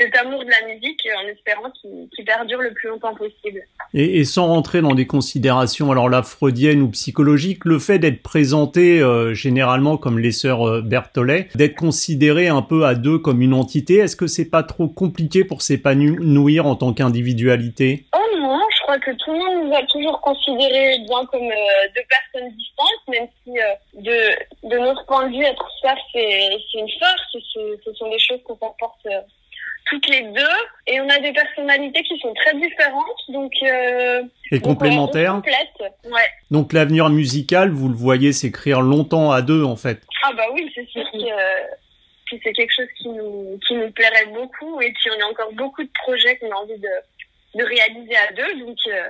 cet 0.00 0.16
amour 0.16 0.44
de 0.44 0.50
la 0.50 0.72
musique 0.72 1.06
euh, 1.06 1.24
en 1.24 1.28
espérant 1.28 1.70
qu'il 1.70 2.24
perdure 2.24 2.60
le 2.60 2.72
plus 2.72 2.88
longtemps 2.88 3.14
possible. 3.14 3.60
Et, 3.92 4.20
et 4.20 4.24
sans 4.24 4.46
rentrer 4.46 4.80
dans 4.80 4.94
des 4.94 5.06
considérations 5.06 5.90
alors 5.90 6.08
là 6.08 6.22
freudiennes 6.22 6.82
ou 6.82 6.88
psychologiques, 6.90 7.64
le 7.64 7.78
fait 7.78 7.98
d'être 7.98 8.22
présenté 8.22 9.00
euh, 9.00 9.34
généralement 9.34 9.96
comme 9.96 10.18
les 10.18 10.32
sœurs 10.32 10.66
euh, 10.66 10.80
Berthollet, 10.80 11.48
d'être 11.54 11.76
considéré 11.76 12.48
un 12.48 12.62
peu 12.62 12.86
à 12.86 12.94
deux 12.94 13.18
comme 13.18 13.42
une 13.42 13.54
entité, 13.54 13.96
est-ce 13.96 14.16
que 14.16 14.26
c'est 14.26 14.48
pas 14.48 14.62
trop 14.62 14.88
compliqué 14.88 15.44
pour 15.44 15.62
s'épanouir 15.62 16.66
en 16.66 16.76
tant 16.76 16.92
qu'individualité? 16.92 18.06
Oh 18.14 18.38
non, 18.38 18.60
je 18.76 18.82
crois 18.82 18.98
que 18.98 19.10
tout 19.12 19.32
le 19.32 19.38
monde 19.38 19.68
nous 19.68 19.74
a 19.74 19.82
toujours 19.86 20.20
considérés 20.20 20.98
bien 21.06 21.24
comme 21.26 21.42
euh, 21.42 21.88
deux 21.94 22.02
personnes 22.08 22.50
distantes, 22.56 23.08
même 23.08 23.28
si 23.44 23.50
euh, 23.58 24.00
de, 24.00 24.68
de 24.68 24.78
notre 24.78 25.04
point 25.06 25.28
de 25.28 25.36
vue, 25.36 25.44
être 25.44 25.68
sœur, 25.82 25.96
c'est 26.12 26.48
une 26.74 26.88
force, 26.98 27.44
ce 27.84 27.92
sont 27.94 28.10
des 28.10 28.18
choses 28.18 28.40
qu'on 28.44 28.56
comporte 28.56 29.06
euh, 29.06 29.20
toutes 29.90 30.08
les 30.08 30.22
deux, 30.22 30.56
et 30.86 31.00
on 31.00 31.08
a 31.10 31.18
des 31.18 31.32
personnalités 31.32 32.02
qui 32.04 32.18
sont 32.20 32.32
très 32.34 32.54
différentes, 32.54 33.20
donc... 33.28 33.52
Euh, 33.62 34.22
et 34.52 34.58
donc, 34.58 34.66
on- 34.66 34.74
complémentaire 34.74 35.32
on 35.34 35.36
complète, 35.42 35.92
ouais. 36.04 36.28
Donc 36.50 36.72
l'avenir 36.72 37.08
musical, 37.10 37.70
vous 37.70 37.88
le 37.88 37.94
voyez 37.96 38.32
s'écrire 38.32 38.80
longtemps 38.80 39.30
à 39.32 39.42
deux 39.42 39.64
en 39.64 39.76
fait. 39.76 40.00
Ah 40.24 40.32
bah 40.36 40.44
oui, 40.54 40.70
c'est 40.74 40.86
sûr 40.88 41.02
que, 41.12 41.18
que 41.18 42.36
c'est 42.42 42.52
quelque 42.52 42.72
chose 42.74 42.86
qui 42.98 43.08
nous, 43.08 43.58
qui 43.66 43.74
nous 43.74 43.90
plairait 43.90 44.26
beaucoup 44.26 44.80
et 44.80 44.92
puis 44.92 45.10
on 45.18 45.24
a 45.24 45.28
encore 45.28 45.52
beaucoup 45.54 45.82
de 45.82 45.90
projets 46.04 46.36
qu'on 46.38 46.50
a 46.52 46.56
envie 46.56 46.78
de, 46.78 47.58
de 47.58 47.64
réaliser 47.64 48.16
à 48.16 48.32
deux, 48.32 48.60
donc, 48.64 48.78
euh, 48.86 49.08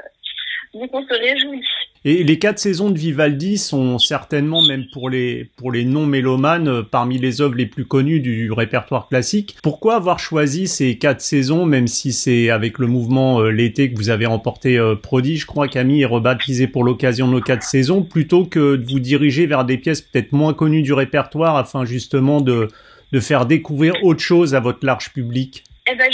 donc 0.74 0.90
on 0.94 1.02
se 1.06 1.14
réjouit. 1.14 1.64
Et 2.02 2.24
les 2.24 2.38
quatre 2.38 2.58
saisons 2.58 2.90
de 2.90 2.98
Vivaldi 2.98 3.58
sont 3.58 3.98
certainement, 3.98 4.62
même 4.62 4.86
pour 4.90 5.10
les, 5.10 5.50
pour 5.56 5.70
les 5.70 5.84
non-mélomanes, 5.84 6.68
euh, 6.68 6.82
parmi 6.82 7.18
les 7.18 7.42
œuvres 7.42 7.56
les 7.56 7.66
plus 7.66 7.84
connues 7.84 8.20
du 8.20 8.50
répertoire 8.52 9.06
classique. 9.06 9.58
Pourquoi 9.62 9.96
avoir 9.96 10.18
choisi 10.18 10.66
ces 10.66 10.96
quatre 10.96 11.20
saisons, 11.20 11.66
même 11.66 11.86
si 11.86 12.14
c'est 12.14 12.48
avec 12.48 12.78
le 12.78 12.86
mouvement 12.86 13.40
euh, 13.40 13.50
l'été 13.50 13.92
que 13.92 13.98
vous 13.98 14.08
avez 14.08 14.24
remporté 14.24 14.78
euh, 14.78 14.94
Prodige, 14.94 15.40
je 15.40 15.46
crois, 15.46 15.68
Camille, 15.68 16.00
et 16.00 16.06
rebaptisé 16.06 16.68
pour 16.68 16.84
l'occasion 16.84 17.26
nos 17.26 17.42
quatre 17.42 17.64
saisons, 17.64 18.02
plutôt 18.02 18.46
que 18.46 18.76
de 18.76 18.90
vous 18.90 19.00
diriger 19.00 19.44
vers 19.44 19.66
des 19.66 19.76
pièces 19.76 20.00
peut-être 20.00 20.32
moins 20.32 20.54
connues 20.54 20.82
du 20.82 20.94
répertoire 20.94 21.56
afin 21.56 21.84
justement 21.84 22.40
de, 22.40 22.68
de 23.12 23.20
faire 23.20 23.44
découvrir 23.44 23.92
autre 24.02 24.20
chose 24.20 24.54
à 24.54 24.60
votre 24.60 24.86
large 24.86 25.12
public 25.12 25.64
Et 25.86 25.94
ben 25.96 26.10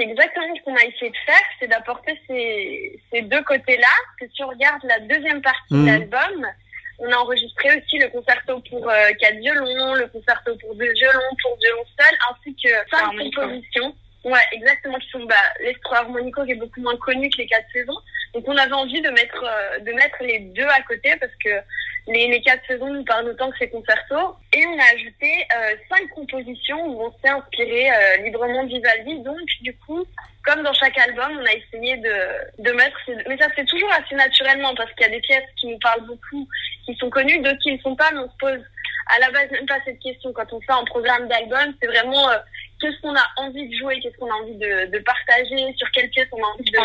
c'est 0.00 0.08
exactement 0.08 0.54
ce 0.56 0.62
qu'on 0.62 0.76
a 0.76 0.84
essayé 0.84 1.10
de 1.10 1.16
faire, 1.26 1.42
c'est 1.58 1.66
d'apporter 1.68 2.18
ces, 2.26 3.00
ces 3.12 3.22
deux 3.22 3.42
côtés-là. 3.42 3.92
Que 4.18 4.26
si 4.34 4.42
on 4.42 4.48
regarde 4.48 4.82
la 4.84 4.98
deuxième 5.00 5.42
partie 5.42 5.74
Mhm. 5.74 5.84
de 5.84 5.90
l'album, 5.90 6.46
on 6.98 7.12
a 7.12 7.16
enregistré 7.16 7.68
aussi 7.78 7.98
le 7.98 8.08
concerto 8.08 8.60
pour 8.70 8.88
euh, 8.88 9.10
quatre 9.18 9.36
violons, 9.36 9.94
le 9.94 10.06
concerto 10.08 10.56
pour 10.56 10.74
deux 10.74 10.92
violons, 10.92 11.36
pour 11.42 11.56
violon 11.58 11.84
seul, 11.98 12.18
ainsi 12.30 12.56
que 12.62 12.70
cinq 12.90 13.10
compositions. 13.16 13.94
Ouais, 14.24 14.44
exactement, 14.52 14.98
qui 14.98 15.08
sont 15.08 15.24
bah, 15.24 15.34
l'estro 15.60 15.94
harmonico 15.94 16.44
qui 16.44 16.52
est 16.52 16.56
beaucoup 16.56 16.80
moins 16.82 16.96
connu 16.98 17.30
que 17.30 17.38
les 17.38 17.46
quatre 17.46 17.66
saisons. 17.72 17.96
Donc 18.34 18.44
on 18.46 18.56
avait 18.56 18.72
envie 18.72 19.00
de 19.00 19.08
mettre 19.10 19.42
euh, 19.42 19.78
de 19.80 19.92
mettre 19.92 20.16
les 20.20 20.40
deux 20.40 20.66
à 20.66 20.82
côté 20.82 21.14
parce 21.18 21.32
que 21.42 21.48
les, 22.06 22.28
les 22.28 22.40
quatre 22.42 22.64
saisons 22.66 22.92
nous 22.92 23.04
parlent 23.04 23.28
autant 23.28 23.50
que 23.50 23.58
ces 23.58 23.70
concertos. 23.70 24.36
Et 24.52 24.66
on 24.66 24.78
a 24.78 24.94
ajouté 24.94 25.46
euh, 25.56 25.74
cinq 25.88 26.08
compositions 26.14 26.84
où 26.86 27.02
on 27.02 27.12
s'est 27.20 27.28
inspiré 27.28 27.90
euh, 27.90 28.16
librement 28.18 28.64
de 28.64 28.68
Vivaldi. 28.68 29.18
Donc 29.20 29.46
du 29.62 29.76
coup, 29.78 30.04
comme 30.44 30.62
dans 30.62 30.72
chaque 30.72 30.98
album, 30.98 31.38
on 31.40 31.46
a 31.46 31.52
essayé 31.52 31.96
de, 31.98 32.62
de 32.62 32.72
mettre... 32.72 32.98
Mais 33.28 33.36
ça 33.38 33.50
fait 33.50 33.64
toujours 33.64 33.92
assez 33.92 34.14
naturellement 34.14 34.74
parce 34.74 34.92
qu'il 34.92 35.02
y 35.02 35.10
a 35.10 35.14
des 35.14 35.20
pièces 35.20 35.48
qui 35.56 35.66
nous 35.68 35.78
parlent 35.78 36.06
beaucoup, 36.06 36.48
qui 36.86 36.94
sont 36.96 37.10
connues, 37.10 37.40
d'autres 37.40 37.58
qui 37.58 37.72
ne 37.72 37.76
le 37.76 37.82
sont 37.82 37.96
pas, 37.96 38.10
mais 38.12 38.20
on 38.20 38.30
se 38.30 38.36
pose 38.38 38.60
à 39.14 39.18
la 39.18 39.30
base 39.30 39.50
même 39.50 39.66
pas 39.66 39.78
cette 39.84 40.00
question. 40.00 40.32
Quand 40.32 40.52
on 40.52 40.60
fait 40.60 40.72
un 40.72 40.84
programme 40.84 41.28
d'album, 41.28 41.74
c'est 41.80 41.88
vraiment 41.88 42.30
euh, 42.30 42.38
qu'est-ce 42.80 43.00
qu'on 43.02 43.14
a 43.14 43.26
envie 43.36 43.68
de 43.68 43.76
jouer, 43.76 44.00
qu'est-ce 44.00 44.16
qu'on 44.18 44.30
a 44.30 44.36
envie 44.42 44.56
de, 44.56 44.86
de 44.86 44.98
partager, 45.00 45.74
sur 45.76 45.90
quelle 45.90 46.08
pièce 46.10 46.28
on 46.32 46.42
a 46.42 46.48
envie 46.54 46.70
de... 46.70 46.78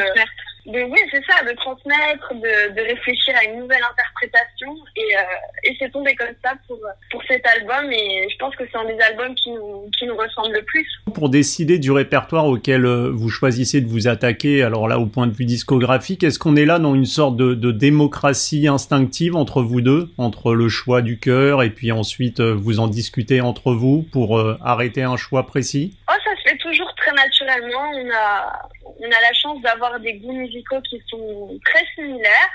de 0.65 0.83
oui, 0.83 0.99
c'est 1.11 1.23
ça, 1.25 1.43
de 1.43 1.55
transmettre, 1.55 2.33
de, 2.33 2.73
de 2.75 2.81
réfléchir 2.81 3.33
à 3.39 3.43
une 3.45 3.59
nouvelle 3.59 3.83
interprétation. 3.89 4.75
Et, 4.95 5.17
euh, 5.17 5.69
et 5.69 5.75
c'est 5.79 5.91
tombé 5.91 6.15
comme 6.15 6.33
ça 6.43 6.53
pour, 6.67 6.79
pour 7.11 7.21
cet 7.27 7.45
album. 7.47 7.91
Et 7.91 8.27
je 8.31 8.37
pense 8.37 8.55
que 8.55 8.63
c'est 8.71 8.77
un 8.77 8.85
des 8.85 8.99
albums 9.01 9.35
qui 9.35 9.51
nous, 9.51 9.89
qui 9.97 10.05
nous 10.05 10.15
ressemble 10.15 10.53
le 10.53 10.63
plus. 10.63 10.87
Pour 11.13 11.29
décider 11.29 11.79
du 11.79 11.91
répertoire 11.91 12.45
auquel 12.45 12.85
euh, 12.85 13.09
vous 13.11 13.29
choisissez 13.29 13.81
de 13.81 13.87
vous 13.87 14.07
attaquer, 14.07 14.63
alors 14.63 14.87
là 14.87 14.99
au 14.99 15.05
point 15.05 15.27
de 15.27 15.33
vue 15.33 15.45
discographique, 15.45 16.23
est-ce 16.23 16.39
qu'on 16.39 16.55
est 16.55 16.65
là 16.65 16.79
dans 16.79 16.95
une 16.95 17.05
sorte 17.05 17.37
de, 17.37 17.53
de 17.53 17.71
démocratie 17.71 18.67
instinctive 18.67 19.35
entre 19.35 19.61
vous 19.61 19.81
deux, 19.81 20.09
entre 20.17 20.53
le 20.53 20.67
choix 20.67 21.01
du 21.01 21.19
cœur 21.19 21.63
et 21.63 21.69
puis 21.69 21.91
ensuite 21.91 22.39
euh, 22.39 22.53
vous 22.53 22.79
en 22.79 22.87
discutez 22.87 23.41
entre 23.41 23.73
vous 23.73 24.05
pour 24.11 24.37
euh, 24.37 24.57
arrêter 24.63 25.03
un 25.03 25.17
choix 25.17 25.45
précis? 25.45 25.97
Oh, 26.09 26.13
ça 26.23 26.31
se 26.35 26.49
fait 26.49 26.57
toujours 26.57 26.91
très 26.95 27.11
naturellement. 27.11 27.91
On 27.93 28.09
a, 28.11 28.69
on 29.05 29.11
a 29.11 29.21
la 29.21 29.33
chance 29.33 29.61
d'avoir 29.61 29.99
des 29.99 30.13
goûts 30.13 30.33
musicaux 30.33 30.81
qui 30.89 31.01
sont 31.07 31.59
très 31.65 31.85
similaires. 31.95 32.53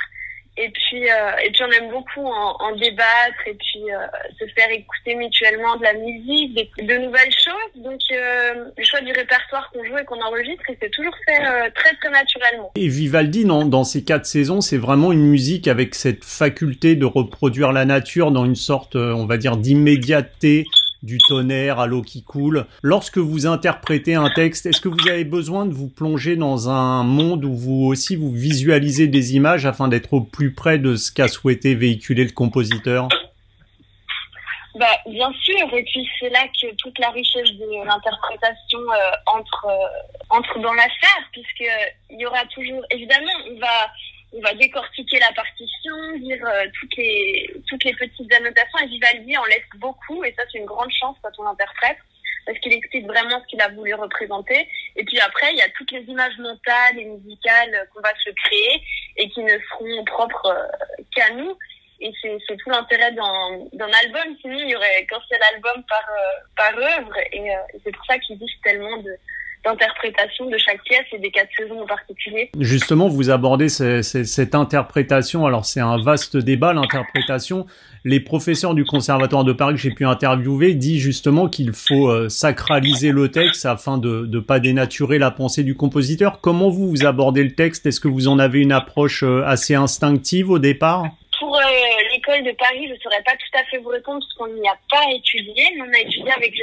et 0.57 0.69
puis 0.71 1.09
euh, 1.09 1.45
et 1.45 1.50
puis 1.50 1.62
on 1.62 1.71
aime 1.71 1.90
beaucoup 1.90 2.26
en, 2.26 2.76
débattre 2.76 3.42
et 3.47 3.54
puis 3.54 3.83
euh, 3.90 4.07
se 4.38 4.45
faire 4.54 4.71
écouter 4.71 5.14
mutuellement 5.14 5.76
de 5.76 5.83
la 5.83 5.95
musique, 5.95 6.54
de 6.78 6.99
nouvelles 6.99 7.33
choses. 7.33 7.83
Donc 7.83 8.00
euh, 8.12 8.64
le 8.76 8.85
choix 8.85 9.00
du 9.00 9.12
répertoire 9.12 9.71
qu'on 9.73 9.85
joue 9.85 9.99
et 9.99 10.04
qu'on 10.04 10.21
enregistre, 10.21 10.64
il 10.69 10.76
s'est 10.80 10.90
toujours 10.90 11.14
fait 11.26 11.38
très 11.73 11.95
très 11.97 12.11
naturellement. 12.11 12.73
Et 12.75 12.88
Vivaldi, 12.88 13.45
dans, 13.45 13.64
dans 13.64 13.85
ces 13.85 14.04
quatre 14.04 14.26
saisons, 14.26 14.61
c'est 14.61 14.78
vraiment 14.78 15.12
une 15.12 15.26
musique 15.26 15.69
avec 15.69 15.95
cette 15.95 16.25
faculté 16.25 16.97
de 16.97 17.07
reproduire 17.07 17.73
la 17.73 17.85
nature 17.85 18.30
dans 18.30 18.45
une 18.45 18.57
sorte, 18.57 18.97
on 18.97 19.26
va 19.26 19.37
dire, 19.37 19.57
d'immédiateté 19.57 20.66
du 21.02 21.19
tonnerre 21.28 21.80
à 21.80 21.87
l'eau 21.87 22.02
qui 22.02 22.23
coule. 22.23 22.66
Lorsque 22.83 23.19
vous 23.19 23.47
interprétez 23.47 24.14
un 24.14 24.30
texte, 24.30 24.66
est-ce 24.66 24.80
que 24.80 24.88
vous 24.88 25.09
avez 25.09 25.25
besoin 25.25 25.66
de 25.66 25.73
vous 25.73 25.88
plonger 25.88 26.37
dans 26.37 26.69
un 26.69 27.04
monde 27.04 27.45
où 27.45 27.54
vous 27.54 27.87
aussi 27.87 28.16
vous 28.16 28.30
visualisez 28.30 29.09
des 29.09 29.35
images 29.37 29.66
afin 29.66 29.88
d'être 29.88 30.12
au 30.12 30.21
plus 30.21 30.52
près 30.52 30.78
de 30.78 30.97
ce 30.97 31.12
qu'a 31.12 31.28
souhaité 31.28 31.75
véhiculer 31.75 32.25
le 32.25 32.33
compositeur? 32.33 33.09
Bah, 34.76 34.87
bien 35.09 35.33
sûr, 35.42 35.75
et 35.75 35.83
puis 35.83 36.09
c'est 36.19 36.30
là 36.30 36.47
que 36.49 36.75
toute 36.76 36.97
la 37.00 37.11
richesse 37.11 37.50
de 37.59 37.85
l'interprétation 37.85 38.78
euh, 38.78 39.11
entre 39.26 39.66
euh, 39.66 40.30
entre 40.30 40.61
dans 40.61 40.73
l'affaire, 40.73 41.28
puisque 41.33 41.69
il 42.09 42.21
y 42.21 42.25
aura 42.25 42.45
toujours, 42.54 42.83
évidemment, 42.90 43.33
on 43.50 43.59
va 43.59 43.90
on 44.32 44.40
va 44.40 44.54
décortiquer 44.54 45.18
la 45.18 45.32
partition, 45.32 45.94
dire 46.18 46.44
euh, 46.46 46.66
toutes 46.78 46.96
les 46.96 47.50
toutes 47.68 47.84
les 47.84 47.94
petites 47.94 48.32
annotations. 48.32 48.78
Et 48.82 48.87
Vivaldi 48.87 49.37
en 49.37 49.44
laisse 49.44 49.68
beaucoup, 49.76 50.22
et 50.25 50.32
ça 50.37 50.42
c'est 50.50 50.58
une 50.58 50.66
grande 50.66 50.90
chance 50.92 51.16
quand 51.22 51.30
on 51.38 51.46
interprète, 51.46 51.99
parce 52.46 52.58
qu'il 52.60 52.72
explique 52.72 53.06
vraiment 53.06 53.40
ce 53.40 53.46
qu'il 53.46 53.60
a 53.60 53.68
voulu 53.68 53.94
représenter. 53.94 54.68
Et 54.96 55.04
puis 55.04 55.18
après, 55.20 55.52
il 55.52 55.58
y 55.58 55.62
a 55.62 55.68
toutes 55.70 55.90
les 55.90 56.02
images 56.02 56.38
mentales 56.38 56.99
et 56.99 57.04
musicales 57.04 57.88
qu'on 57.92 58.00
va 58.00 58.14
se 58.25 58.30
créer 58.30 58.82
et 59.16 59.28
qui 59.30 59.42
ne 59.42 59.58
seront 59.70 60.04
propres 60.04 60.46
euh, 60.46 61.02
qu'à 61.14 61.30
nous. 61.30 61.56
Et 62.02 62.10
c'est 62.22 62.56
tout 62.56 62.70
l'intérêt 62.70 63.12
d'un 63.12 63.92
album. 63.92 64.34
Sinon, 64.40 64.58
il 64.58 64.70
y 64.70 64.76
aurait 64.76 65.04
qu'un 65.04 65.20
seul 65.28 65.40
album 65.54 65.84
par 65.87 66.06
euh, 66.08 66.40
par 66.56 66.75
œuvre, 66.78 67.14
et, 67.32 67.46
et 67.46 67.80
c'est 67.84 67.94
pour 67.94 68.06
ça 68.06 68.18
qu'il 68.18 68.38
dit 68.38 68.46
tellement 68.64 68.96
de 68.99 69.14
d'interprétation 69.64 70.49
de 70.49 70.57
chaque 70.59 70.83
pièce 70.85 71.07
et 71.12 71.19
des 71.19 71.31
quatre 71.31 71.50
saisons 71.57 71.81
en 71.81 71.87
particulier. 71.87 72.50
Justement, 72.59 73.09
vous 73.09 73.31
abordez 73.31 73.69
cette 73.69 74.55
interprétation. 74.55 75.47
Alors, 75.47 75.64
c'est 75.64 75.81
un 75.81 76.00
vaste 76.02 76.37
débat, 76.37 76.73
l'interprétation. 76.73 77.67
Les 78.05 78.21
professeurs 78.21 78.75
du 78.75 78.85
Conservatoire 78.85 79.45
de 79.45 79.52
Paris 79.52 79.75
que 79.75 79.81
j'ai 79.81 79.90
pu 79.90 80.07
interviewer 80.07 80.73
disent 80.73 81.02
justement 81.02 81.49
qu'il 81.49 81.73
faut 81.73 82.09
euh, 82.09 82.31
sacraliser 82.31 83.12
le 83.12 83.31
texte 83.31 83.67
afin 83.67 83.99
de 83.99 84.26
ne 84.26 84.40
pas 84.40 84.59
dénaturer 84.59 85.19
la 85.19 85.31
pensée 85.31 85.64
du 85.64 85.75
compositeur. 85.75 86.40
Comment 86.40 86.71
vous, 86.71 86.88
vous 86.88 87.05
abordez 87.05 87.45
le 87.45 87.55
texte? 87.55 87.85
Est-ce 87.85 88.00
que 88.00 88.09
vous 88.09 88.29
en 88.29 88.38
avez 88.38 88.61
une 88.61 88.73
approche 88.73 89.23
euh, 89.23 89.43
assez 89.45 89.75
instinctive 89.75 90.49
au 90.49 90.59
départ? 90.59 91.05
Pour 91.38 91.55
euh, 91.57 91.61
de 92.38 92.52
Paris, 92.52 92.87
je 92.88 92.94
ne 92.94 92.99
saurais 92.99 93.22
pas 93.22 93.32
tout 93.32 93.58
à 93.58 93.64
fait 93.64 93.78
vous 93.78 93.88
répondre 93.88 94.20
parce 94.20 94.34
qu'on 94.34 94.54
n'y 94.60 94.68
a 94.68 94.78
pas 94.90 95.04
étudié. 95.12 95.64
Mais 95.75 95.82
on 95.82 95.92
a 95.92 95.99
étudié 95.99 96.30
avec 96.32 96.54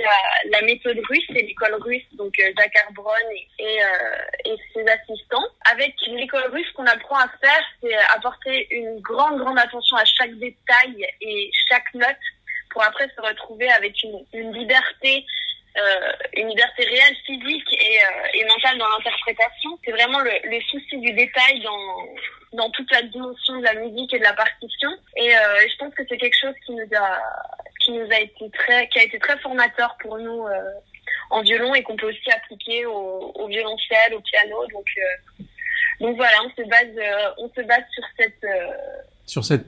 la, 0.49 0.61
méthode 0.61 0.97
russe, 1.09 1.25
c'est 1.27 1.41
l'école 1.41 1.75
russe, 1.81 2.05
donc 2.13 2.33
euh, 2.39 2.51
Jacques 2.57 2.77
Arbron 2.87 3.11
et, 3.31 3.63
et, 3.63 3.83
euh, 3.83 4.45
et, 4.45 4.55
ses 4.73 4.85
assistants. 4.87 5.45
Avec 5.71 5.93
l'école 6.07 6.49
russe, 6.51 6.65
ce 6.69 6.73
qu'on 6.73 6.85
apprend 6.85 7.17
à 7.17 7.27
faire, 7.41 7.63
c'est 7.81 7.93
apporter 8.15 8.67
une 8.71 8.99
grande, 9.01 9.39
grande 9.39 9.59
attention 9.59 9.97
à 9.97 10.05
chaque 10.05 10.33
détail 10.35 11.07
et 11.21 11.51
chaque 11.69 11.93
note 11.93 12.15
pour 12.71 12.83
après 12.83 13.07
se 13.15 13.21
retrouver 13.21 13.69
avec 13.69 13.95
une 14.33 14.53
liberté 14.53 15.25
euh, 15.77 16.11
une 16.35 16.49
liberté 16.49 16.83
réelle, 16.83 17.15
physique 17.25 17.73
et, 17.73 17.99
euh, 17.99 18.27
et 18.33 18.45
mentale 18.45 18.77
dans 18.77 18.89
l'interprétation. 18.89 19.77
C'est 19.85 19.91
vraiment 19.91 20.19
le, 20.19 20.31
le, 20.43 20.61
souci 20.61 20.97
du 20.97 21.11
détail 21.13 21.61
dans, 21.61 22.07
dans 22.53 22.69
toute 22.71 22.91
la 22.91 23.01
dimension 23.03 23.57
de 23.57 23.63
la 23.63 23.75
musique 23.75 24.13
et 24.13 24.19
de 24.19 24.23
la 24.23 24.33
partition. 24.33 24.89
Et 25.15 25.35
euh, 25.35 25.67
je 25.69 25.77
pense 25.77 25.93
que 25.93 26.03
c'est 26.09 26.17
quelque 26.17 26.39
chose 26.39 26.55
qui 26.65 26.73
nous 26.73 26.89
a 26.95 27.19
qui 27.81 27.91
nous 27.91 28.11
a 28.11 28.19
été 28.19 28.49
très 28.51 28.87
qui 28.89 28.99
a 28.99 29.03
été 29.03 29.19
très 29.19 29.37
formateur 29.39 29.95
pour 30.01 30.17
nous 30.17 30.47
euh, 30.47 30.71
en 31.29 31.41
violon 31.41 31.73
et 31.75 31.83
qu'on 31.83 31.95
peut 31.95 32.09
aussi 32.09 32.31
appliquer 32.31 32.85
au, 32.85 33.31
au, 33.35 33.47
violoncelle, 33.47 34.15
au 34.15 34.21
piano. 34.21 34.65
Donc 34.67 34.87
euh, 34.97 35.43
donc 35.99 36.15
voilà, 36.15 36.37
on 36.43 36.49
se 36.49 36.67
base 36.67 37.33
on 37.37 37.49
se 37.49 37.61
base 37.61 37.83
sur 37.93 38.03
cette 38.17 38.45
sur 39.27 39.43
cette 39.43 39.67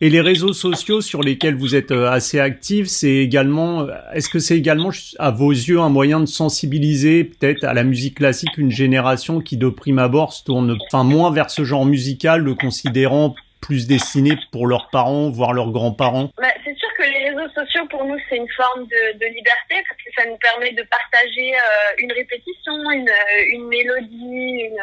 et 0.00 0.08
les 0.08 0.20
réseaux 0.20 0.52
sociaux 0.52 1.00
sur 1.00 1.20
lesquels 1.20 1.56
vous 1.56 1.74
êtes 1.74 1.90
euh, 1.90 2.08
assez 2.08 2.38
actifs, 2.38 2.86
c'est 2.86 3.16
également 3.16 3.86
est-ce 4.14 4.28
que 4.28 4.38
c'est 4.38 4.56
également 4.56 4.90
à 5.18 5.30
vos 5.30 5.50
yeux 5.50 5.80
un 5.80 5.88
moyen 5.88 6.20
de 6.20 6.26
sensibiliser 6.26 7.24
peut-être 7.24 7.64
à 7.64 7.74
la 7.74 7.82
musique 7.82 8.16
classique 8.16 8.56
une 8.56 8.70
génération 8.70 9.40
qui 9.40 9.56
de 9.56 9.68
prime 9.68 9.98
abord 9.98 10.32
se 10.32 10.44
tourne 10.44 10.78
enfin 10.86 11.04
moins 11.04 11.32
vers 11.32 11.50
ce 11.50 11.64
genre 11.64 11.84
musical 11.84 12.40
le 12.42 12.54
considérant 12.54 13.34
plus 13.60 13.86
destiné 13.86 14.32
pour 14.52 14.66
leurs 14.66 14.88
parents, 14.90 15.28
voire 15.30 15.52
leurs 15.52 15.70
grands-parents? 15.70 16.30
Bah, 16.38 16.48
C'est 16.64 16.76
sûr 16.76 16.88
que 16.96 17.02
les 17.02 17.28
réseaux 17.28 17.52
sociaux, 17.52 17.86
pour 17.90 18.04
nous, 18.06 18.16
c'est 18.28 18.36
une 18.36 18.48
forme 18.56 18.84
de, 18.84 19.18
de, 19.18 19.26
liberté 19.26 19.76
parce 19.86 20.00
que 20.02 20.10
ça 20.16 20.26
nous 20.26 20.38
permet 20.38 20.72
de 20.72 20.82
partager 20.84 21.54
euh, 21.54 21.94
une 21.98 22.12
répétition, 22.12 22.72
une, 22.90 23.10
une 23.52 23.68
mélodie, 23.68 24.64
une, 24.64 24.80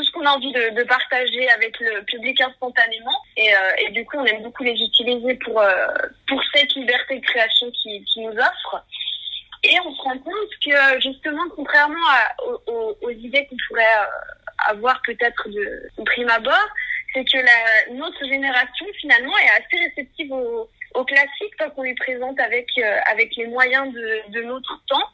tout 0.00 0.06
ce 0.06 0.12
qu'on 0.12 0.24
a 0.24 0.30
envie 0.30 0.52
de, 0.52 0.82
partager 0.84 1.48
avec 1.50 1.78
le 1.78 2.02
public 2.04 2.40
instantanément. 2.40 3.22
Et, 3.36 3.54
euh, 3.54 3.58
et, 3.78 3.90
du 3.90 4.04
coup, 4.06 4.16
on 4.16 4.24
aime 4.24 4.42
beaucoup 4.42 4.64
les 4.64 4.72
utiliser 4.72 5.34
pour, 5.34 5.60
euh, 5.60 5.86
pour 6.26 6.40
cette 6.54 6.74
liberté 6.74 7.18
de 7.18 7.24
création 7.24 7.70
qui, 7.70 8.02
qui 8.04 8.20
nous 8.20 8.32
offre. 8.32 8.82
Et 9.62 9.76
on 9.84 9.94
se 9.94 10.02
rend 10.02 10.18
compte 10.18 10.50
que 10.64 11.00
justement, 11.00 11.42
contrairement 11.54 12.06
aux, 12.66 13.10
idées 13.10 13.46
qu'on 13.46 13.56
pourrait 13.68 13.82
euh, 13.82 14.70
avoir 14.70 15.00
peut-être 15.02 15.48
de, 15.50 15.90
prime 16.04 16.30
abord, 16.30 16.68
c'est 17.12 17.24
que 17.24 17.92
notre 17.92 18.24
génération 18.24 18.86
finalement 19.00 19.36
est 19.36 19.50
assez 19.50 19.84
réceptive 19.84 20.32
au, 20.32 20.70
au 20.94 21.04
classique 21.04 21.54
tant 21.58 21.68
qu'on 21.70 21.82
lui 21.82 21.94
présente 21.94 22.40
avec, 22.40 22.68
avec 23.06 23.36
les 23.36 23.48
moyens 23.48 23.92
de 23.92 24.42
notre 24.42 24.82
temps. 24.88 25.08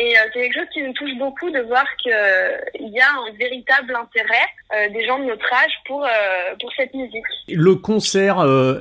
Et 0.00 0.16
euh, 0.16 0.20
c'est 0.32 0.40
quelque 0.40 0.54
chose 0.54 0.68
qui 0.72 0.82
nous 0.82 0.94
touche 0.94 1.14
beaucoup 1.18 1.50
de 1.50 1.60
voir 1.60 1.84
qu'il 1.98 2.10
euh, 2.10 2.56
y 2.80 2.98
a 3.00 3.10
un 3.10 3.36
véritable 3.38 3.94
intérêt 3.94 4.46
euh, 4.74 4.88
des 4.94 5.04
gens 5.06 5.18
de 5.18 5.24
notre 5.24 5.44
âge 5.52 5.72
pour 5.86 6.06
pour 6.58 6.72
cette 6.74 6.94
musique. 6.94 7.24
Le 7.48 7.74
concert, 7.74 8.36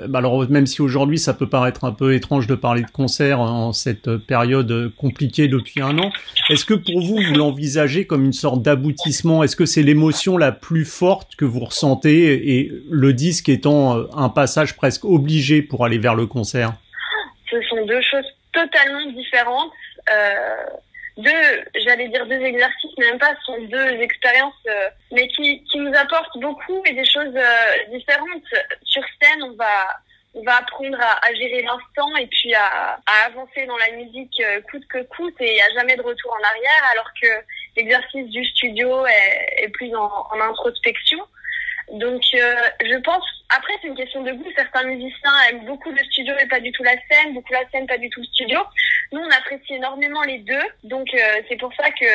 bah 0.07 0.19
alors 0.19 0.49
même 0.49 0.65
si 0.65 0.81
aujourd'hui 0.81 1.17
ça 1.17 1.33
peut 1.33 1.49
paraître 1.49 1.83
un 1.83 1.91
peu 1.91 2.13
étrange 2.13 2.47
de 2.47 2.55
parler 2.55 2.83
de 2.83 2.89
concert 2.89 3.41
en 3.41 3.73
cette 3.73 4.15
période 4.17 4.93
compliquée 4.95 5.47
depuis 5.47 5.81
un 5.81 5.97
an, 5.97 6.11
est-ce 6.49 6.63
que 6.63 6.73
pour 6.73 7.01
vous 7.01 7.17
vous 7.17 7.35
l'envisagez 7.35 8.07
comme 8.07 8.23
une 8.23 8.33
sorte 8.33 8.61
d'aboutissement? 8.61 9.43
Est-ce 9.43 9.55
que 9.55 9.65
c'est 9.65 9.83
l'émotion 9.83 10.37
la 10.37 10.51
plus 10.53 10.85
forte 10.85 11.35
que 11.35 11.45
vous 11.45 11.65
ressentez 11.65 12.57
et 12.57 12.71
le 12.89 13.13
disque 13.13 13.49
étant 13.49 14.05
un 14.15 14.29
passage 14.29 14.75
presque 14.75 15.03
obligé 15.03 15.61
pour 15.61 15.83
aller 15.83 15.97
vers 15.97 16.15
le 16.15 16.27
concert? 16.27 16.73
Ce 17.49 17.61
sont 17.63 17.85
deux 17.85 18.01
choses 18.01 18.27
totalement 18.53 19.11
différentes. 19.11 19.71
Euh, 20.11 20.63
deux, 21.19 21.63
j'allais 21.83 22.07
dire 22.09 22.25
deux 22.25 22.41
exercices, 22.41 22.91
mais 22.97 23.07
même 23.07 23.19
pas, 23.19 23.33
ce 23.39 23.45
sont 23.45 23.61
deux 23.63 23.91
expériences, 24.01 24.63
euh, 24.67 24.89
mais 25.11 25.27
qui, 25.27 25.63
qui 25.65 25.77
nous 25.79 25.93
apportent 25.95 26.37
beaucoup 26.39 26.81
et 26.85 26.93
des 26.93 27.05
choses 27.05 27.35
euh, 27.35 27.83
différentes. 27.91 28.51
Sur 28.83 29.03
scène, 29.21 29.43
on 29.43 29.53
va, 29.53 29.97
on 30.33 30.43
va 30.43 30.57
apprendre 30.57 30.99
à, 30.99 31.25
à 31.25 31.33
gérer 31.33 31.61
l'instant 31.61 32.15
et 32.17 32.27
puis 32.27 32.53
à, 32.53 32.99
à, 33.05 33.25
avancer 33.27 33.65
dans 33.65 33.77
la 33.77 33.91
musique 33.97 34.41
euh, 34.41 34.61
coûte 34.69 34.87
que 34.87 35.03
coûte 35.03 35.35
et 35.39 35.61
a 35.61 35.69
jamais 35.73 35.95
de 35.95 36.01
retour 36.01 36.31
en 36.31 36.43
arrière, 36.43 36.91
alors 36.93 37.11
que 37.21 37.27
l'exercice 37.77 38.27
du 38.29 38.43
studio 38.45 39.05
est, 39.05 39.63
est 39.63 39.69
plus 39.69 39.93
en, 39.95 40.27
en 40.31 40.39
introspection. 40.39 41.19
Donc, 41.93 42.21
euh, 42.35 42.53
je 42.85 42.97
pense, 42.99 43.23
après, 43.49 43.73
c'est 43.81 43.87
une 43.87 43.95
question 43.95 44.21
de 44.21 44.31
goût. 44.31 44.51
Certains 44.55 44.83
musiciens 44.83 45.33
aiment 45.49 45.65
beaucoup 45.65 45.91
le 45.91 46.03
studio 46.05 46.35
et 46.39 46.45
pas 46.47 46.59
du 46.59 46.71
tout 46.71 46.83
la 46.83 46.93
scène, 47.09 47.33
beaucoup 47.33 47.51
la 47.51 47.67
scène, 47.71 47.87
pas 47.87 47.97
du 47.97 48.09
tout 48.11 48.19
le 48.19 48.27
studio. 48.27 48.59
Nous, 49.11 49.19
on 49.19 49.31
apprécie 49.31 49.73
énormément 49.73 50.21
les 50.23 50.39
deux. 50.39 50.61
Donc, 50.83 51.07
euh, 51.13 51.41
c'est 51.49 51.57
pour 51.57 51.73
ça 51.73 51.89
que 51.89 52.05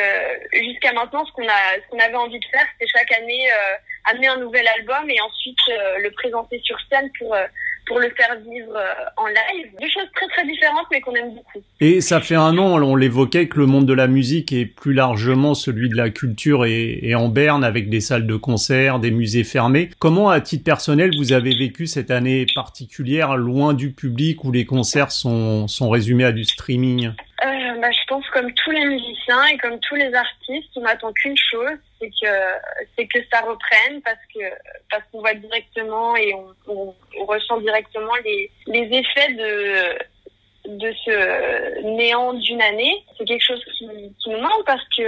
jusqu'à 0.63 0.93
maintenant, 0.93 1.25
ce 1.25 1.31
qu'on 1.33 1.47
a, 1.47 1.75
ce 1.75 1.89
qu'on 1.89 1.99
avait 1.99 2.15
envie 2.15 2.39
de 2.39 2.45
faire, 2.45 2.65
c'était 2.73 2.91
chaque 2.97 3.11
année 3.11 3.51
euh, 3.51 3.75
amener 4.05 4.27
un 4.27 4.37
nouvel 4.37 4.67
album 4.67 5.09
et 5.09 5.19
ensuite 5.19 5.57
euh, 5.69 5.97
le 5.99 6.11
présenter 6.11 6.59
sur 6.63 6.77
scène 6.89 7.11
pour 7.19 7.33
euh, 7.33 7.45
pour 7.85 7.99
le 7.99 8.09
faire 8.15 8.35
vivre 8.39 8.75
euh, 8.75 9.05
en 9.17 9.27
live. 9.27 9.71
Deux 9.79 9.87
choses 9.87 10.09
très 10.15 10.27
très 10.27 10.45
différentes 10.45 10.85
mais 10.91 11.01
qu'on 11.01 11.13
aime 11.15 11.35
beaucoup. 11.35 11.63
Et 11.79 12.01
ça 12.01 12.21
fait 12.21 12.35
un 12.35 12.57
an, 12.57 12.81
on 12.81 12.95
l'évoquait, 12.95 13.47
que 13.47 13.59
le 13.59 13.65
monde 13.65 13.85
de 13.85 13.93
la 13.93 14.07
musique 14.07 14.51
est 14.51 14.65
plus 14.65 14.93
largement 14.93 15.53
celui 15.53 15.89
de 15.89 15.95
la 15.95 16.09
culture 16.09 16.65
et, 16.65 16.99
et, 17.01 17.15
en 17.15 17.29
berne 17.29 17.63
avec 17.63 17.89
des 17.89 18.01
salles 18.01 18.27
de 18.27 18.35
concert, 18.35 18.99
des 18.99 19.11
musées 19.11 19.43
fermés. 19.43 19.89
Comment, 19.99 20.29
à 20.29 20.41
titre 20.41 20.63
personnel, 20.63 21.11
vous 21.17 21.33
avez 21.33 21.55
vécu 21.55 21.87
cette 21.87 22.11
année 22.11 22.45
particulière 22.55 23.37
loin 23.37 23.73
du 23.73 23.91
public 23.91 24.43
où 24.43 24.51
les 24.51 24.65
concerts 24.65 25.11
sont, 25.11 25.67
sont 25.67 25.89
résumés 25.89 26.25
à 26.25 26.31
du 26.31 26.43
streaming? 26.43 27.11
Bah, 27.79 27.91
je 27.91 28.05
pense 28.07 28.27
comme 28.29 28.53
tous 28.53 28.71
les 28.71 28.85
musiciens 28.85 29.45
et 29.47 29.57
comme 29.57 29.79
tous 29.79 29.95
les 29.95 30.13
artistes, 30.13 30.69
on 30.75 30.81
n'attend 30.81 31.11
qu'une 31.13 31.37
chose, 31.37 31.77
c'est 31.99 32.09
que 32.09 32.31
c'est 32.95 33.07
que 33.07 33.19
ça 33.31 33.41
reprenne 33.41 34.01
parce 34.03 34.19
que 34.33 34.41
parce 34.89 35.03
qu'on 35.11 35.19
voit 35.19 35.33
directement 35.33 36.15
et 36.15 36.33
on, 36.67 36.93
ressent 37.25 37.59
directement 37.61 38.15
les 38.23 38.51
les 38.67 38.97
effets 38.97 39.33
de 39.33 39.97
de 40.67 40.93
ce 41.05 41.81
néant 41.97 42.33
d'une 42.33 42.61
année. 42.61 43.03
C'est 43.17 43.25
quelque 43.25 43.45
chose 43.45 43.63
qui, 43.77 43.87
qui 44.21 44.29
nous 44.29 44.39
manque 44.39 44.65
parce 44.65 44.83
que 44.97 45.03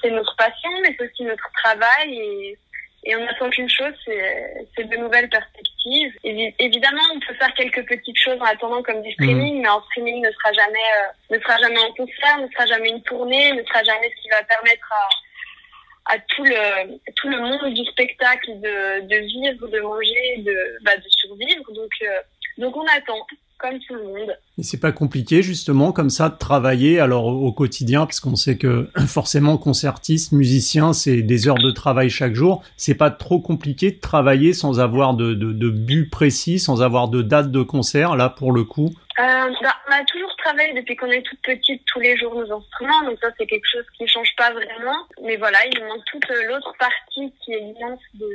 c'est 0.00 0.10
notre 0.10 0.34
passion, 0.36 0.70
mais 0.82 0.94
c'est 0.96 1.10
aussi 1.10 1.24
notre 1.24 1.50
travail 1.52 2.18
et 2.18 2.58
Et 3.04 3.16
on 3.16 3.26
attend 3.26 3.50
qu'une 3.50 3.68
chose, 3.68 3.92
c'est 4.04 4.84
de 4.84 4.96
nouvelles 4.96 5.28
perspectives. 5.28 6.12
évidemment, 6.22 7.02
on 7.14 7.20
peut 7.20 7.34
faire 7.34 7.52
quelques 7.54 7.84
petites 7.88 8.18
choses 8.18 8.40
en 8.40 8.44
attendant 8.44 8.82
comme 8.82 9.02
du 9.02 9.08
mmh. 9.08 9.12
streaming, 9.12 9.62
mais 9.62 9.68
en 9.68 9.82
streaming 9.82 10.22
ne 10.22 10.30
sera 10.30 10.52
jamais, 10.52 10.78
euh, 10.78 11.36
ne 11.36 11.40
sera 11.40 11.58
jamais 11.58 11.80
un 11.80 11.92
concert, 11.96 12.38
ne 12.38 12.48
sera 12.48 12.66
jamais 12.66 12.90
une 12.90 13.02
tournée, 13.02 13.52
ne 13.52 13.64
sera 13.64 13.82
jamais 13.82 14.08
ce 14.08 14.22
qui 14.22 14.28
va 14.28 14.42
permettre 14.44 14.92
à, 14.92 16.14
à 16.14 16.18
tout 16.18 16.44
le, 16.44 16.98
tout 17.16 17.28
le 17.28 17.40
monde 17.40 17.74
du 17.74 17.84
spectacle 17.86 18.60
de, 18.60 19.00
de 19.00 19.16
vivre, 19.16 19.66
de 19.66 19.80
manger, 19.80 20.36
de, 20.38 20.78
bah, 20.82 20.96
de 20.96 21.08
survivre. 21.08 21.72
Donc, 21.72 21.90
euh, 22.02 22.20
donc 22.58 22.76
on 22.76 22.86
attend 22.86 23.26
comme 23.62 23.78
tout 23.78 23.94
le 23.94 24.02
monde. 24.02 24.36
Et 24.58 24.62
c'est 24.62 24.80
pas 24.80 24.92
compliqué 24.92 25.42
justement 25.42 25.92
comme 25.92 26.10
ça 26.10 26.28
de 26.28 26.36
travailler 26.36 27.00
alors 27.00 27.26
au 27.26 27.52
quotidien 27.52 28.04
parce 28.06 28.20
qu'on 28.20 28.36
sait 28.36 28.58
que 28.58 28.88
forcément 29.06 29.56
concertiste, 29.56 30.32
musicien, 30.32 30.92
c'est 30.92 31.22
des 31.22 31.48
heures 31.48 31.62
de 31.62 31.70
travail 31.70 32.10
chaque 32.10 32.34
jour. 32.34 32.62
C'est 32.76 32.96
pas 32.96 33.10
trop 33.10 33.40
compliqué 33.40 33.92
de 33.92 34.00
travailler 34.00 34.52
sans 34.52 34.80
avoir 34.80 35.14
de, 35.14 35.34
de, 35.34 35.52
de 35.52 35.70
but 35.70 36.10
précis, 36.10 36.58
sans 36.58 36.82
avoir 36.82 37.08
de 37.08 37.22
date 37.22 37.50
de 37.50 37.62
concert 37.62 38.16
là 38.16 38.28
pour 38.28 38.52
le 38.52 38.64
coup. 38.64 38.90
Euh, 39.18 39.50
bah, 39.62 39.74
on 39.88 39.92
a 39.92 40.04
toujours 40.04 40.34
travaillé 40.36 40.72
depuis 40.72 40.96
qu'on 40.96 41.10
est 41.10 41.22
toute 41.22 41.40
petite 41.42 41.82
tous 41.86 42.00
les 42.00 42.16
jours 42.16 42.34
nos 42.34 42.50
instruments, 42.50 43.02
donc 43.04 43.18
ça 43.20 43.28
c'est 43.38 43.46
quelque 43.46 43.68
chose 43.70 43.84
qui 43.96 44.04
ne 44.04 44.08
change 44.08 44.34
pas 44.36 44.50
vraiment. 44.52 45.06
Mais 45.22 45.36
voilà, 45.36 45.58
il 45.66 45.78
nous 45.78 45.86
manque 45.86 46.04
toute 46.06 46.26
l'autre 46.48 46.72
partie 46.78 47.32
qui 47.44 47.52
est 47.52 47.60
l'immense 47.60 48.00
de, 48.14 48.28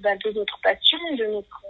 bah, 0.00 0.14
de 0.24 0.30
notre 0.30 0.58
passion, 0.62 0.98
de 1.18 1.24
notre 1.26 1.62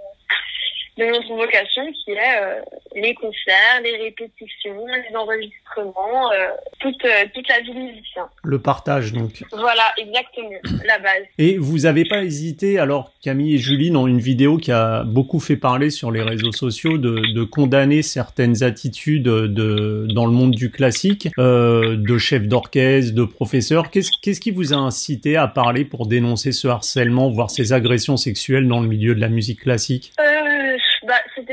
de 1.01 1.07
notre 1.07 1.35
vocation 1.35 1.83
qui 1.93 2.13
est 2.13 2.19
euh, 2.19 2.61
les 2.95 3.15
concerts, 3.15 3.81
les 3.83 3.97
répétitions, 3.97 4.87
les 4.87 5.17
enregistrements, 5.17 6.31
euh, 6.33 6.49
toute, 6.79 7.03
euh, 7.05 7.25
toute 7.35 7.49
la 7.49 7.61
vie 7.61 7.73
musicien. 7.73 8.29
Le 8.45 8.59
partage 8.59 9.13
donc. 9.13 9.43
Voilà, 9.53 9.93
exactement, 9.97 10.51
la 10.87 10.99
base. 10.99 11.25
Et 11.39 11.57
vous 11.57 11.79
n'avez 11.79 12.05
pas 12.05 12.23
hésité, 12.23 12.79
alors 12.79 13.13
Camille 13.23 13.55
et 13.55 13.59
Julie, 13.59 13.91
dans 13.91 14.07
une 14.07 14.21
vidéo 14.21 14.59
qui 14.59 14.73
a 14.73 15.03
beaucoup 15.05 15.41
fait 15.41 15.57
parler 15.57 15.89
sur 15.89 16.11
les 16.11 16.23
réseaux 16.23 16.53
sociaux, 16.53 16.99
de, 16.99 17.33
de 17.35 17.45
condamner 17.45 18.03
certaines 18.03 18.63
attitudes 18.63 19.23
de, 19.23 20.07
dans 20.13 20.27
le 20.27 20.33
monde 20.33 20.53
du 20.53 20.71
classique, 20.71 21.29
de 21.39 22.19
chefs 22.19 22.47
d'orchestre, 22.47 23.15
de 23.15 23.25
professeurs. 23.25 23.91
Qu'est-ce 23.91 24.11
qu'est-ce 24.21 24.41
qui 24.41 24.51
vous 24.51 24.75
a 24.75 24.77
incité 24.77 25.37
à 25.37 25.49
parler 25.49 25.85
pour 25.85 26.07
dénoncer 26.07 26.53
ce 26.53 26.69
harcèlement, 26.69 27.31
voire 27.31 27.51
ces 27.51 27.73
agressions 27.73 28.17
sexuelles 28.17 28.69
dans 28.69 28.81
le 28.81 28.89
milieu 28.89 29.15
de 29.15 29.21
la 29.21 29.29
musique 29.29 29.61
classique? 29.61 30.13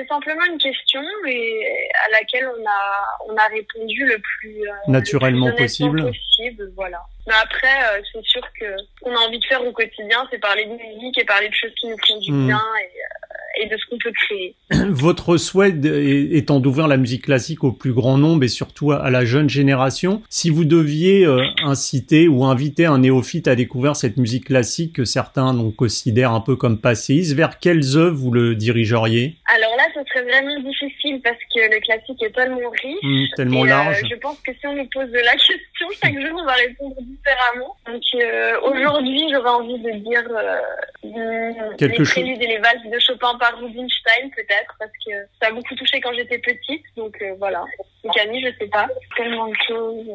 C'était 0.08 0.14
simplement 0.14 0.46
une 0.46 0.58
question 0.58 1.02
et 1.28 1.90
à 2.06 2.12
laquelle 2.12 2.48
on 2.48 2.66
a, 2.66 3.32
on 3.34 3.36
a 3.36 3.48
répondu 3.48 4.06
le 4.06 4.18
plus 4.20 4.62
euh, 4.62 4.74
naturellement 4.88 5.52
possible. 5.54 6.06
possible. 6.06 6.72
Voilà. 6.76 7.02
Mais 7.28 7.34
après, 7.42 7.68
euh, 7.68 8.02
c'est 8.12 8.24
sûr 8.24 8.42
que 8.60 8.66
ce 8.66 9.02
qu'on 9.02 9.16
a 9.16 9.20
envie 9.20 9.40
de 9.40 9.46
faire 9.46 9.66
au 9.66 9.72
quotidien, 9.72 10.26
c'est 10.32 10.40
parler 10.40 10.66
de 10.66 10.72
musique 10.72 11.20
et 11.20 11.26
parler 11.26 11.50
de 11.50 11.54
choses 11.54 11.74
qui 11.80 11.88
nous 11.88 11.98
font 12.06 12.18
du 12.20 12.32
hmm. 12.32 12.48
bien 12.48 12.62
et, 12.80 12.86
euh, 12.86 13.27
et, 13.60 13.68
de 13.68 13.78
ce 13.78 13.86
qu'on 13.90 13.98
peut 13.98 14.12
créer. 14.12 14.56
Votre 14.90 15.38
souhait 15.38 15.74
étant 16.32 16.60
d'ouvrir 16.60 16.88
la 16.88 16.98
musique 16.98 17.26
classique 17.26 17.64
au 17.64 17.72
plus 17.72 17.94
grand 17.94 18.18
nombre 18.18 18.44
et 18.44 18.48
surtout 18.48 18.92
à 18.92 19.10
la 19.10 19.26
jeune 19.26 19.50
génération, 19.50 20.22
si 20.30 20.50
vous 20.50 20.66
deviez 20.66 21.26
euh, 21.26 21.44
inciter 21.64 22.28
ou 22.28 22.46
inviter 22.46 22.86
un 22.86 23.00
néophyte 23.00 23.48
à 23.48 23.56
découvrir 23.56 23.96
cette 23.96 24.18
musique 24.18 24.46
classique 24.46 24.94
que 24.94 25.06
certains 25.06 25.54
donc, 25.54 25.76
considèrent 25.76 26.32
un 26.32 26.42
peu 26.42 26.56
comme 26.56 26.80
passéiste, 26.80 27.36
vers 27.36 27.60
quelles 27.60 27.96
œuvres 27.96 28.18
vous 28.18 28.32
le 28.32 28.56
dirigeriez? 28.56 29.36
Alors 29.54 29.76
là, 29.78 29.84
ce 29.94 30.00
serait 30.10 30.24
vraiment 30.24 30.60
difficile 30.60 31.22
parce 31.24 31.38
que 31.54 31.60
le 31.74 31.80
classique 31.82 32.22
est 32.24 32.34
tellement 32.34 32.70
riche. 32.70 32.98
Hmm, 33.04 33.36
tellement 33.36 33.64
large. 33.64 34.02
je 34.10 34.16
pense 34.16 34.40
que 34.42 34.52
si 34.60 34.68
on 34.68 34.76
nous 34.76 34.88
pose 34.94 35.10
de 35.10 35.20
la 35.20 35.32
question, 35.38 35.88
chaque 36.02 36.14
jour 36.14 36.40
on 36.42 36.46
va 36.46 36.54
répondre 36.54 36.96
différemment. 37.02 37.76
Donc 37.86 38.04
euh, 38.16 38.60
aujourd'hui, 38.62 39.24
j'aurais 39.32 39.50
envie 39.50 39.80
de 39.80 39.92
dire 39.92 40.24
euh, 40.30 41.76
Quelque 41.78 42.00
les 42.00 42.06
préludes 42.06 42.42
et 42.42 42.48
les 42.48 42.60
valses 42.60 42.92
de 42.92 43.00
Chopin 43.00 43.38
par 43.40 43.47
Rubinstein 43.56 44.30
peut-être 44.36 44.76
parce 44.80 44.92
que 45.06 45.12
ça 45.42 45.48
a 45.48 45.52
beaucoup 45.52 45.76
touché 45.76 46.00
quand 46.02 46.14
j'étais 46.14 46.40
petite. 46.40 46.84
Donc 46.96 47.16
euh, 47.22 47.34
voilà. 47.40 47.64
Camille, 48.14 48.46
je 48.46 48.58
sais 48.60 48.70
pas. 48.70 48.88
Tellement 49.16 49.48
de 49.48 49.56
choses. 49.68 50.14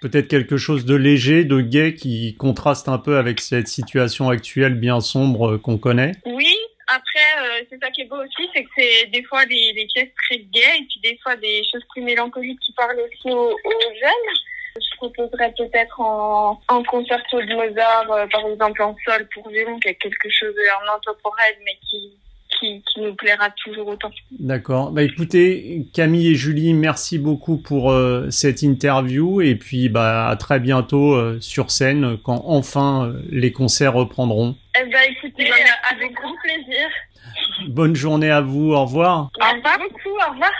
Peut-être 0.00 0.28
quelque 0.28 0.56
chose 0.56 0.84
de 0.84 0.94
léger, 0.94 1.44
de 1.44 1.60
gai 1.60 1.94
qui 1.94 2.36
contraste 2.36 2.88
un 2.88 2.98
peu 2.98 3.16
avec 3.16 3.40
cette 3.40 3.68
situation 3.68 4.28
actuelle 4.28 4.74
bien 4.74 5.00
sombre 5.00 5.56
qu'on 5.56 5.78
connaît. 5.78 6.12
Oui, 6.26 6.54
après, 6.86 7.64
c'est 7.70 7.78
ça 7.82 7.90
qui 7.90 8.02
est 8.02 8.04
beau 8.04 8.22
aussi, 8.22 8.48
c'est 8.54 8.62
que 8.62 8.70
c'est 8.76 9.06
des 9.06 9.24
fois 9.24 9.44
des, 9.46 9.72
des 9.72 9.86
pièces 9.86 10.12
très 10.24 10.38
gaies 10.38 10.78
et 10.78 10.84
puis 10.84 11.00
des 11.02 11.18
fois 11.22 11.34
des 11.36 11.62
choses 11.72 11.82
plus 11.92 12.02
mélancoliques 12.02 12.60
qui 12.60 12.72
parlent 12.74 13.00
aussi 13.00 13.30
aux, 13.30 13.50
aux 13.52 13.94
jeunes. 14.00 14.34
Je 14.76 14.96
proposerais 14.98 15.54
peut-être 15.56 15.98
en, 16.00 16.60
en 16.68 16.82
concerto 16.84 17.40
de 17.40 17.54
Mozart, 17.54 18.12
euh, 18.12 18.26
par 18.26 18.46
exemple 18.46 18.82
en 18.82 18.94
sol 19.04 19.26
pour 19.32 19.48
violon, 19.48 19.80
qui 19.80 19.88
est 19.88 19.94
quelque 19.94 20.28
chose 20.28 20.54
en 20.82 20.94
intemporel, 20.94 21.54
mais 21.64 21.78
qui, 21.88 22.12
qui, 22.66 22.82
qui, 22.82 23.00
nous 23.00 23.14
plaira 23.14 23.50
toujours 23.64 23.88
autant. 23.88 24.10
D'accord. 24.38 24.90
Bah 24.90 25.02
écoutez, 25.02 25.86
Camille 25.92 26.28
et 26.28 26.34
Julie, 26.34 26.74
merci 26.74 27.18
beaucoup 27.18 27.56
pour 27.56 27.90
euh, 27.90 28.28
cette 28.30 28.62
interview 28.62 29.40
et 29.40 29.54
puis 29.54 29.88
bah 29.88 30.28
à 30.28 30.36
très 30.36 30.60
bientôt 30.60 31.14
euh, 31.14 31.38
sur 31.40 31.70
scène 31.70 32.16
quand 32.22 32.42
enfin 32.46 33.14
les 33.28 33.52
concerts 33.52 33.94
reprendront. 33.94 34.56
Eh 34.78 34.84
ben 34.90 35.00
écoutez, 35.10 35.50
avec 35.90 36.12
grand 36.12 36.34
plaisir. 36.42 36.88
Bonne 37.68 37.94
journée 37.94 38.30
à 38.30 38.40
vous. 38.40 38.72
Au 38.72 38.84
revoir. 38.84 39.30
Au 39.40 39.56
revoir 39.56 39.78
beaucoup. 39.78 40.16
Au 40.26 40.32
revoir. 40.32 40.52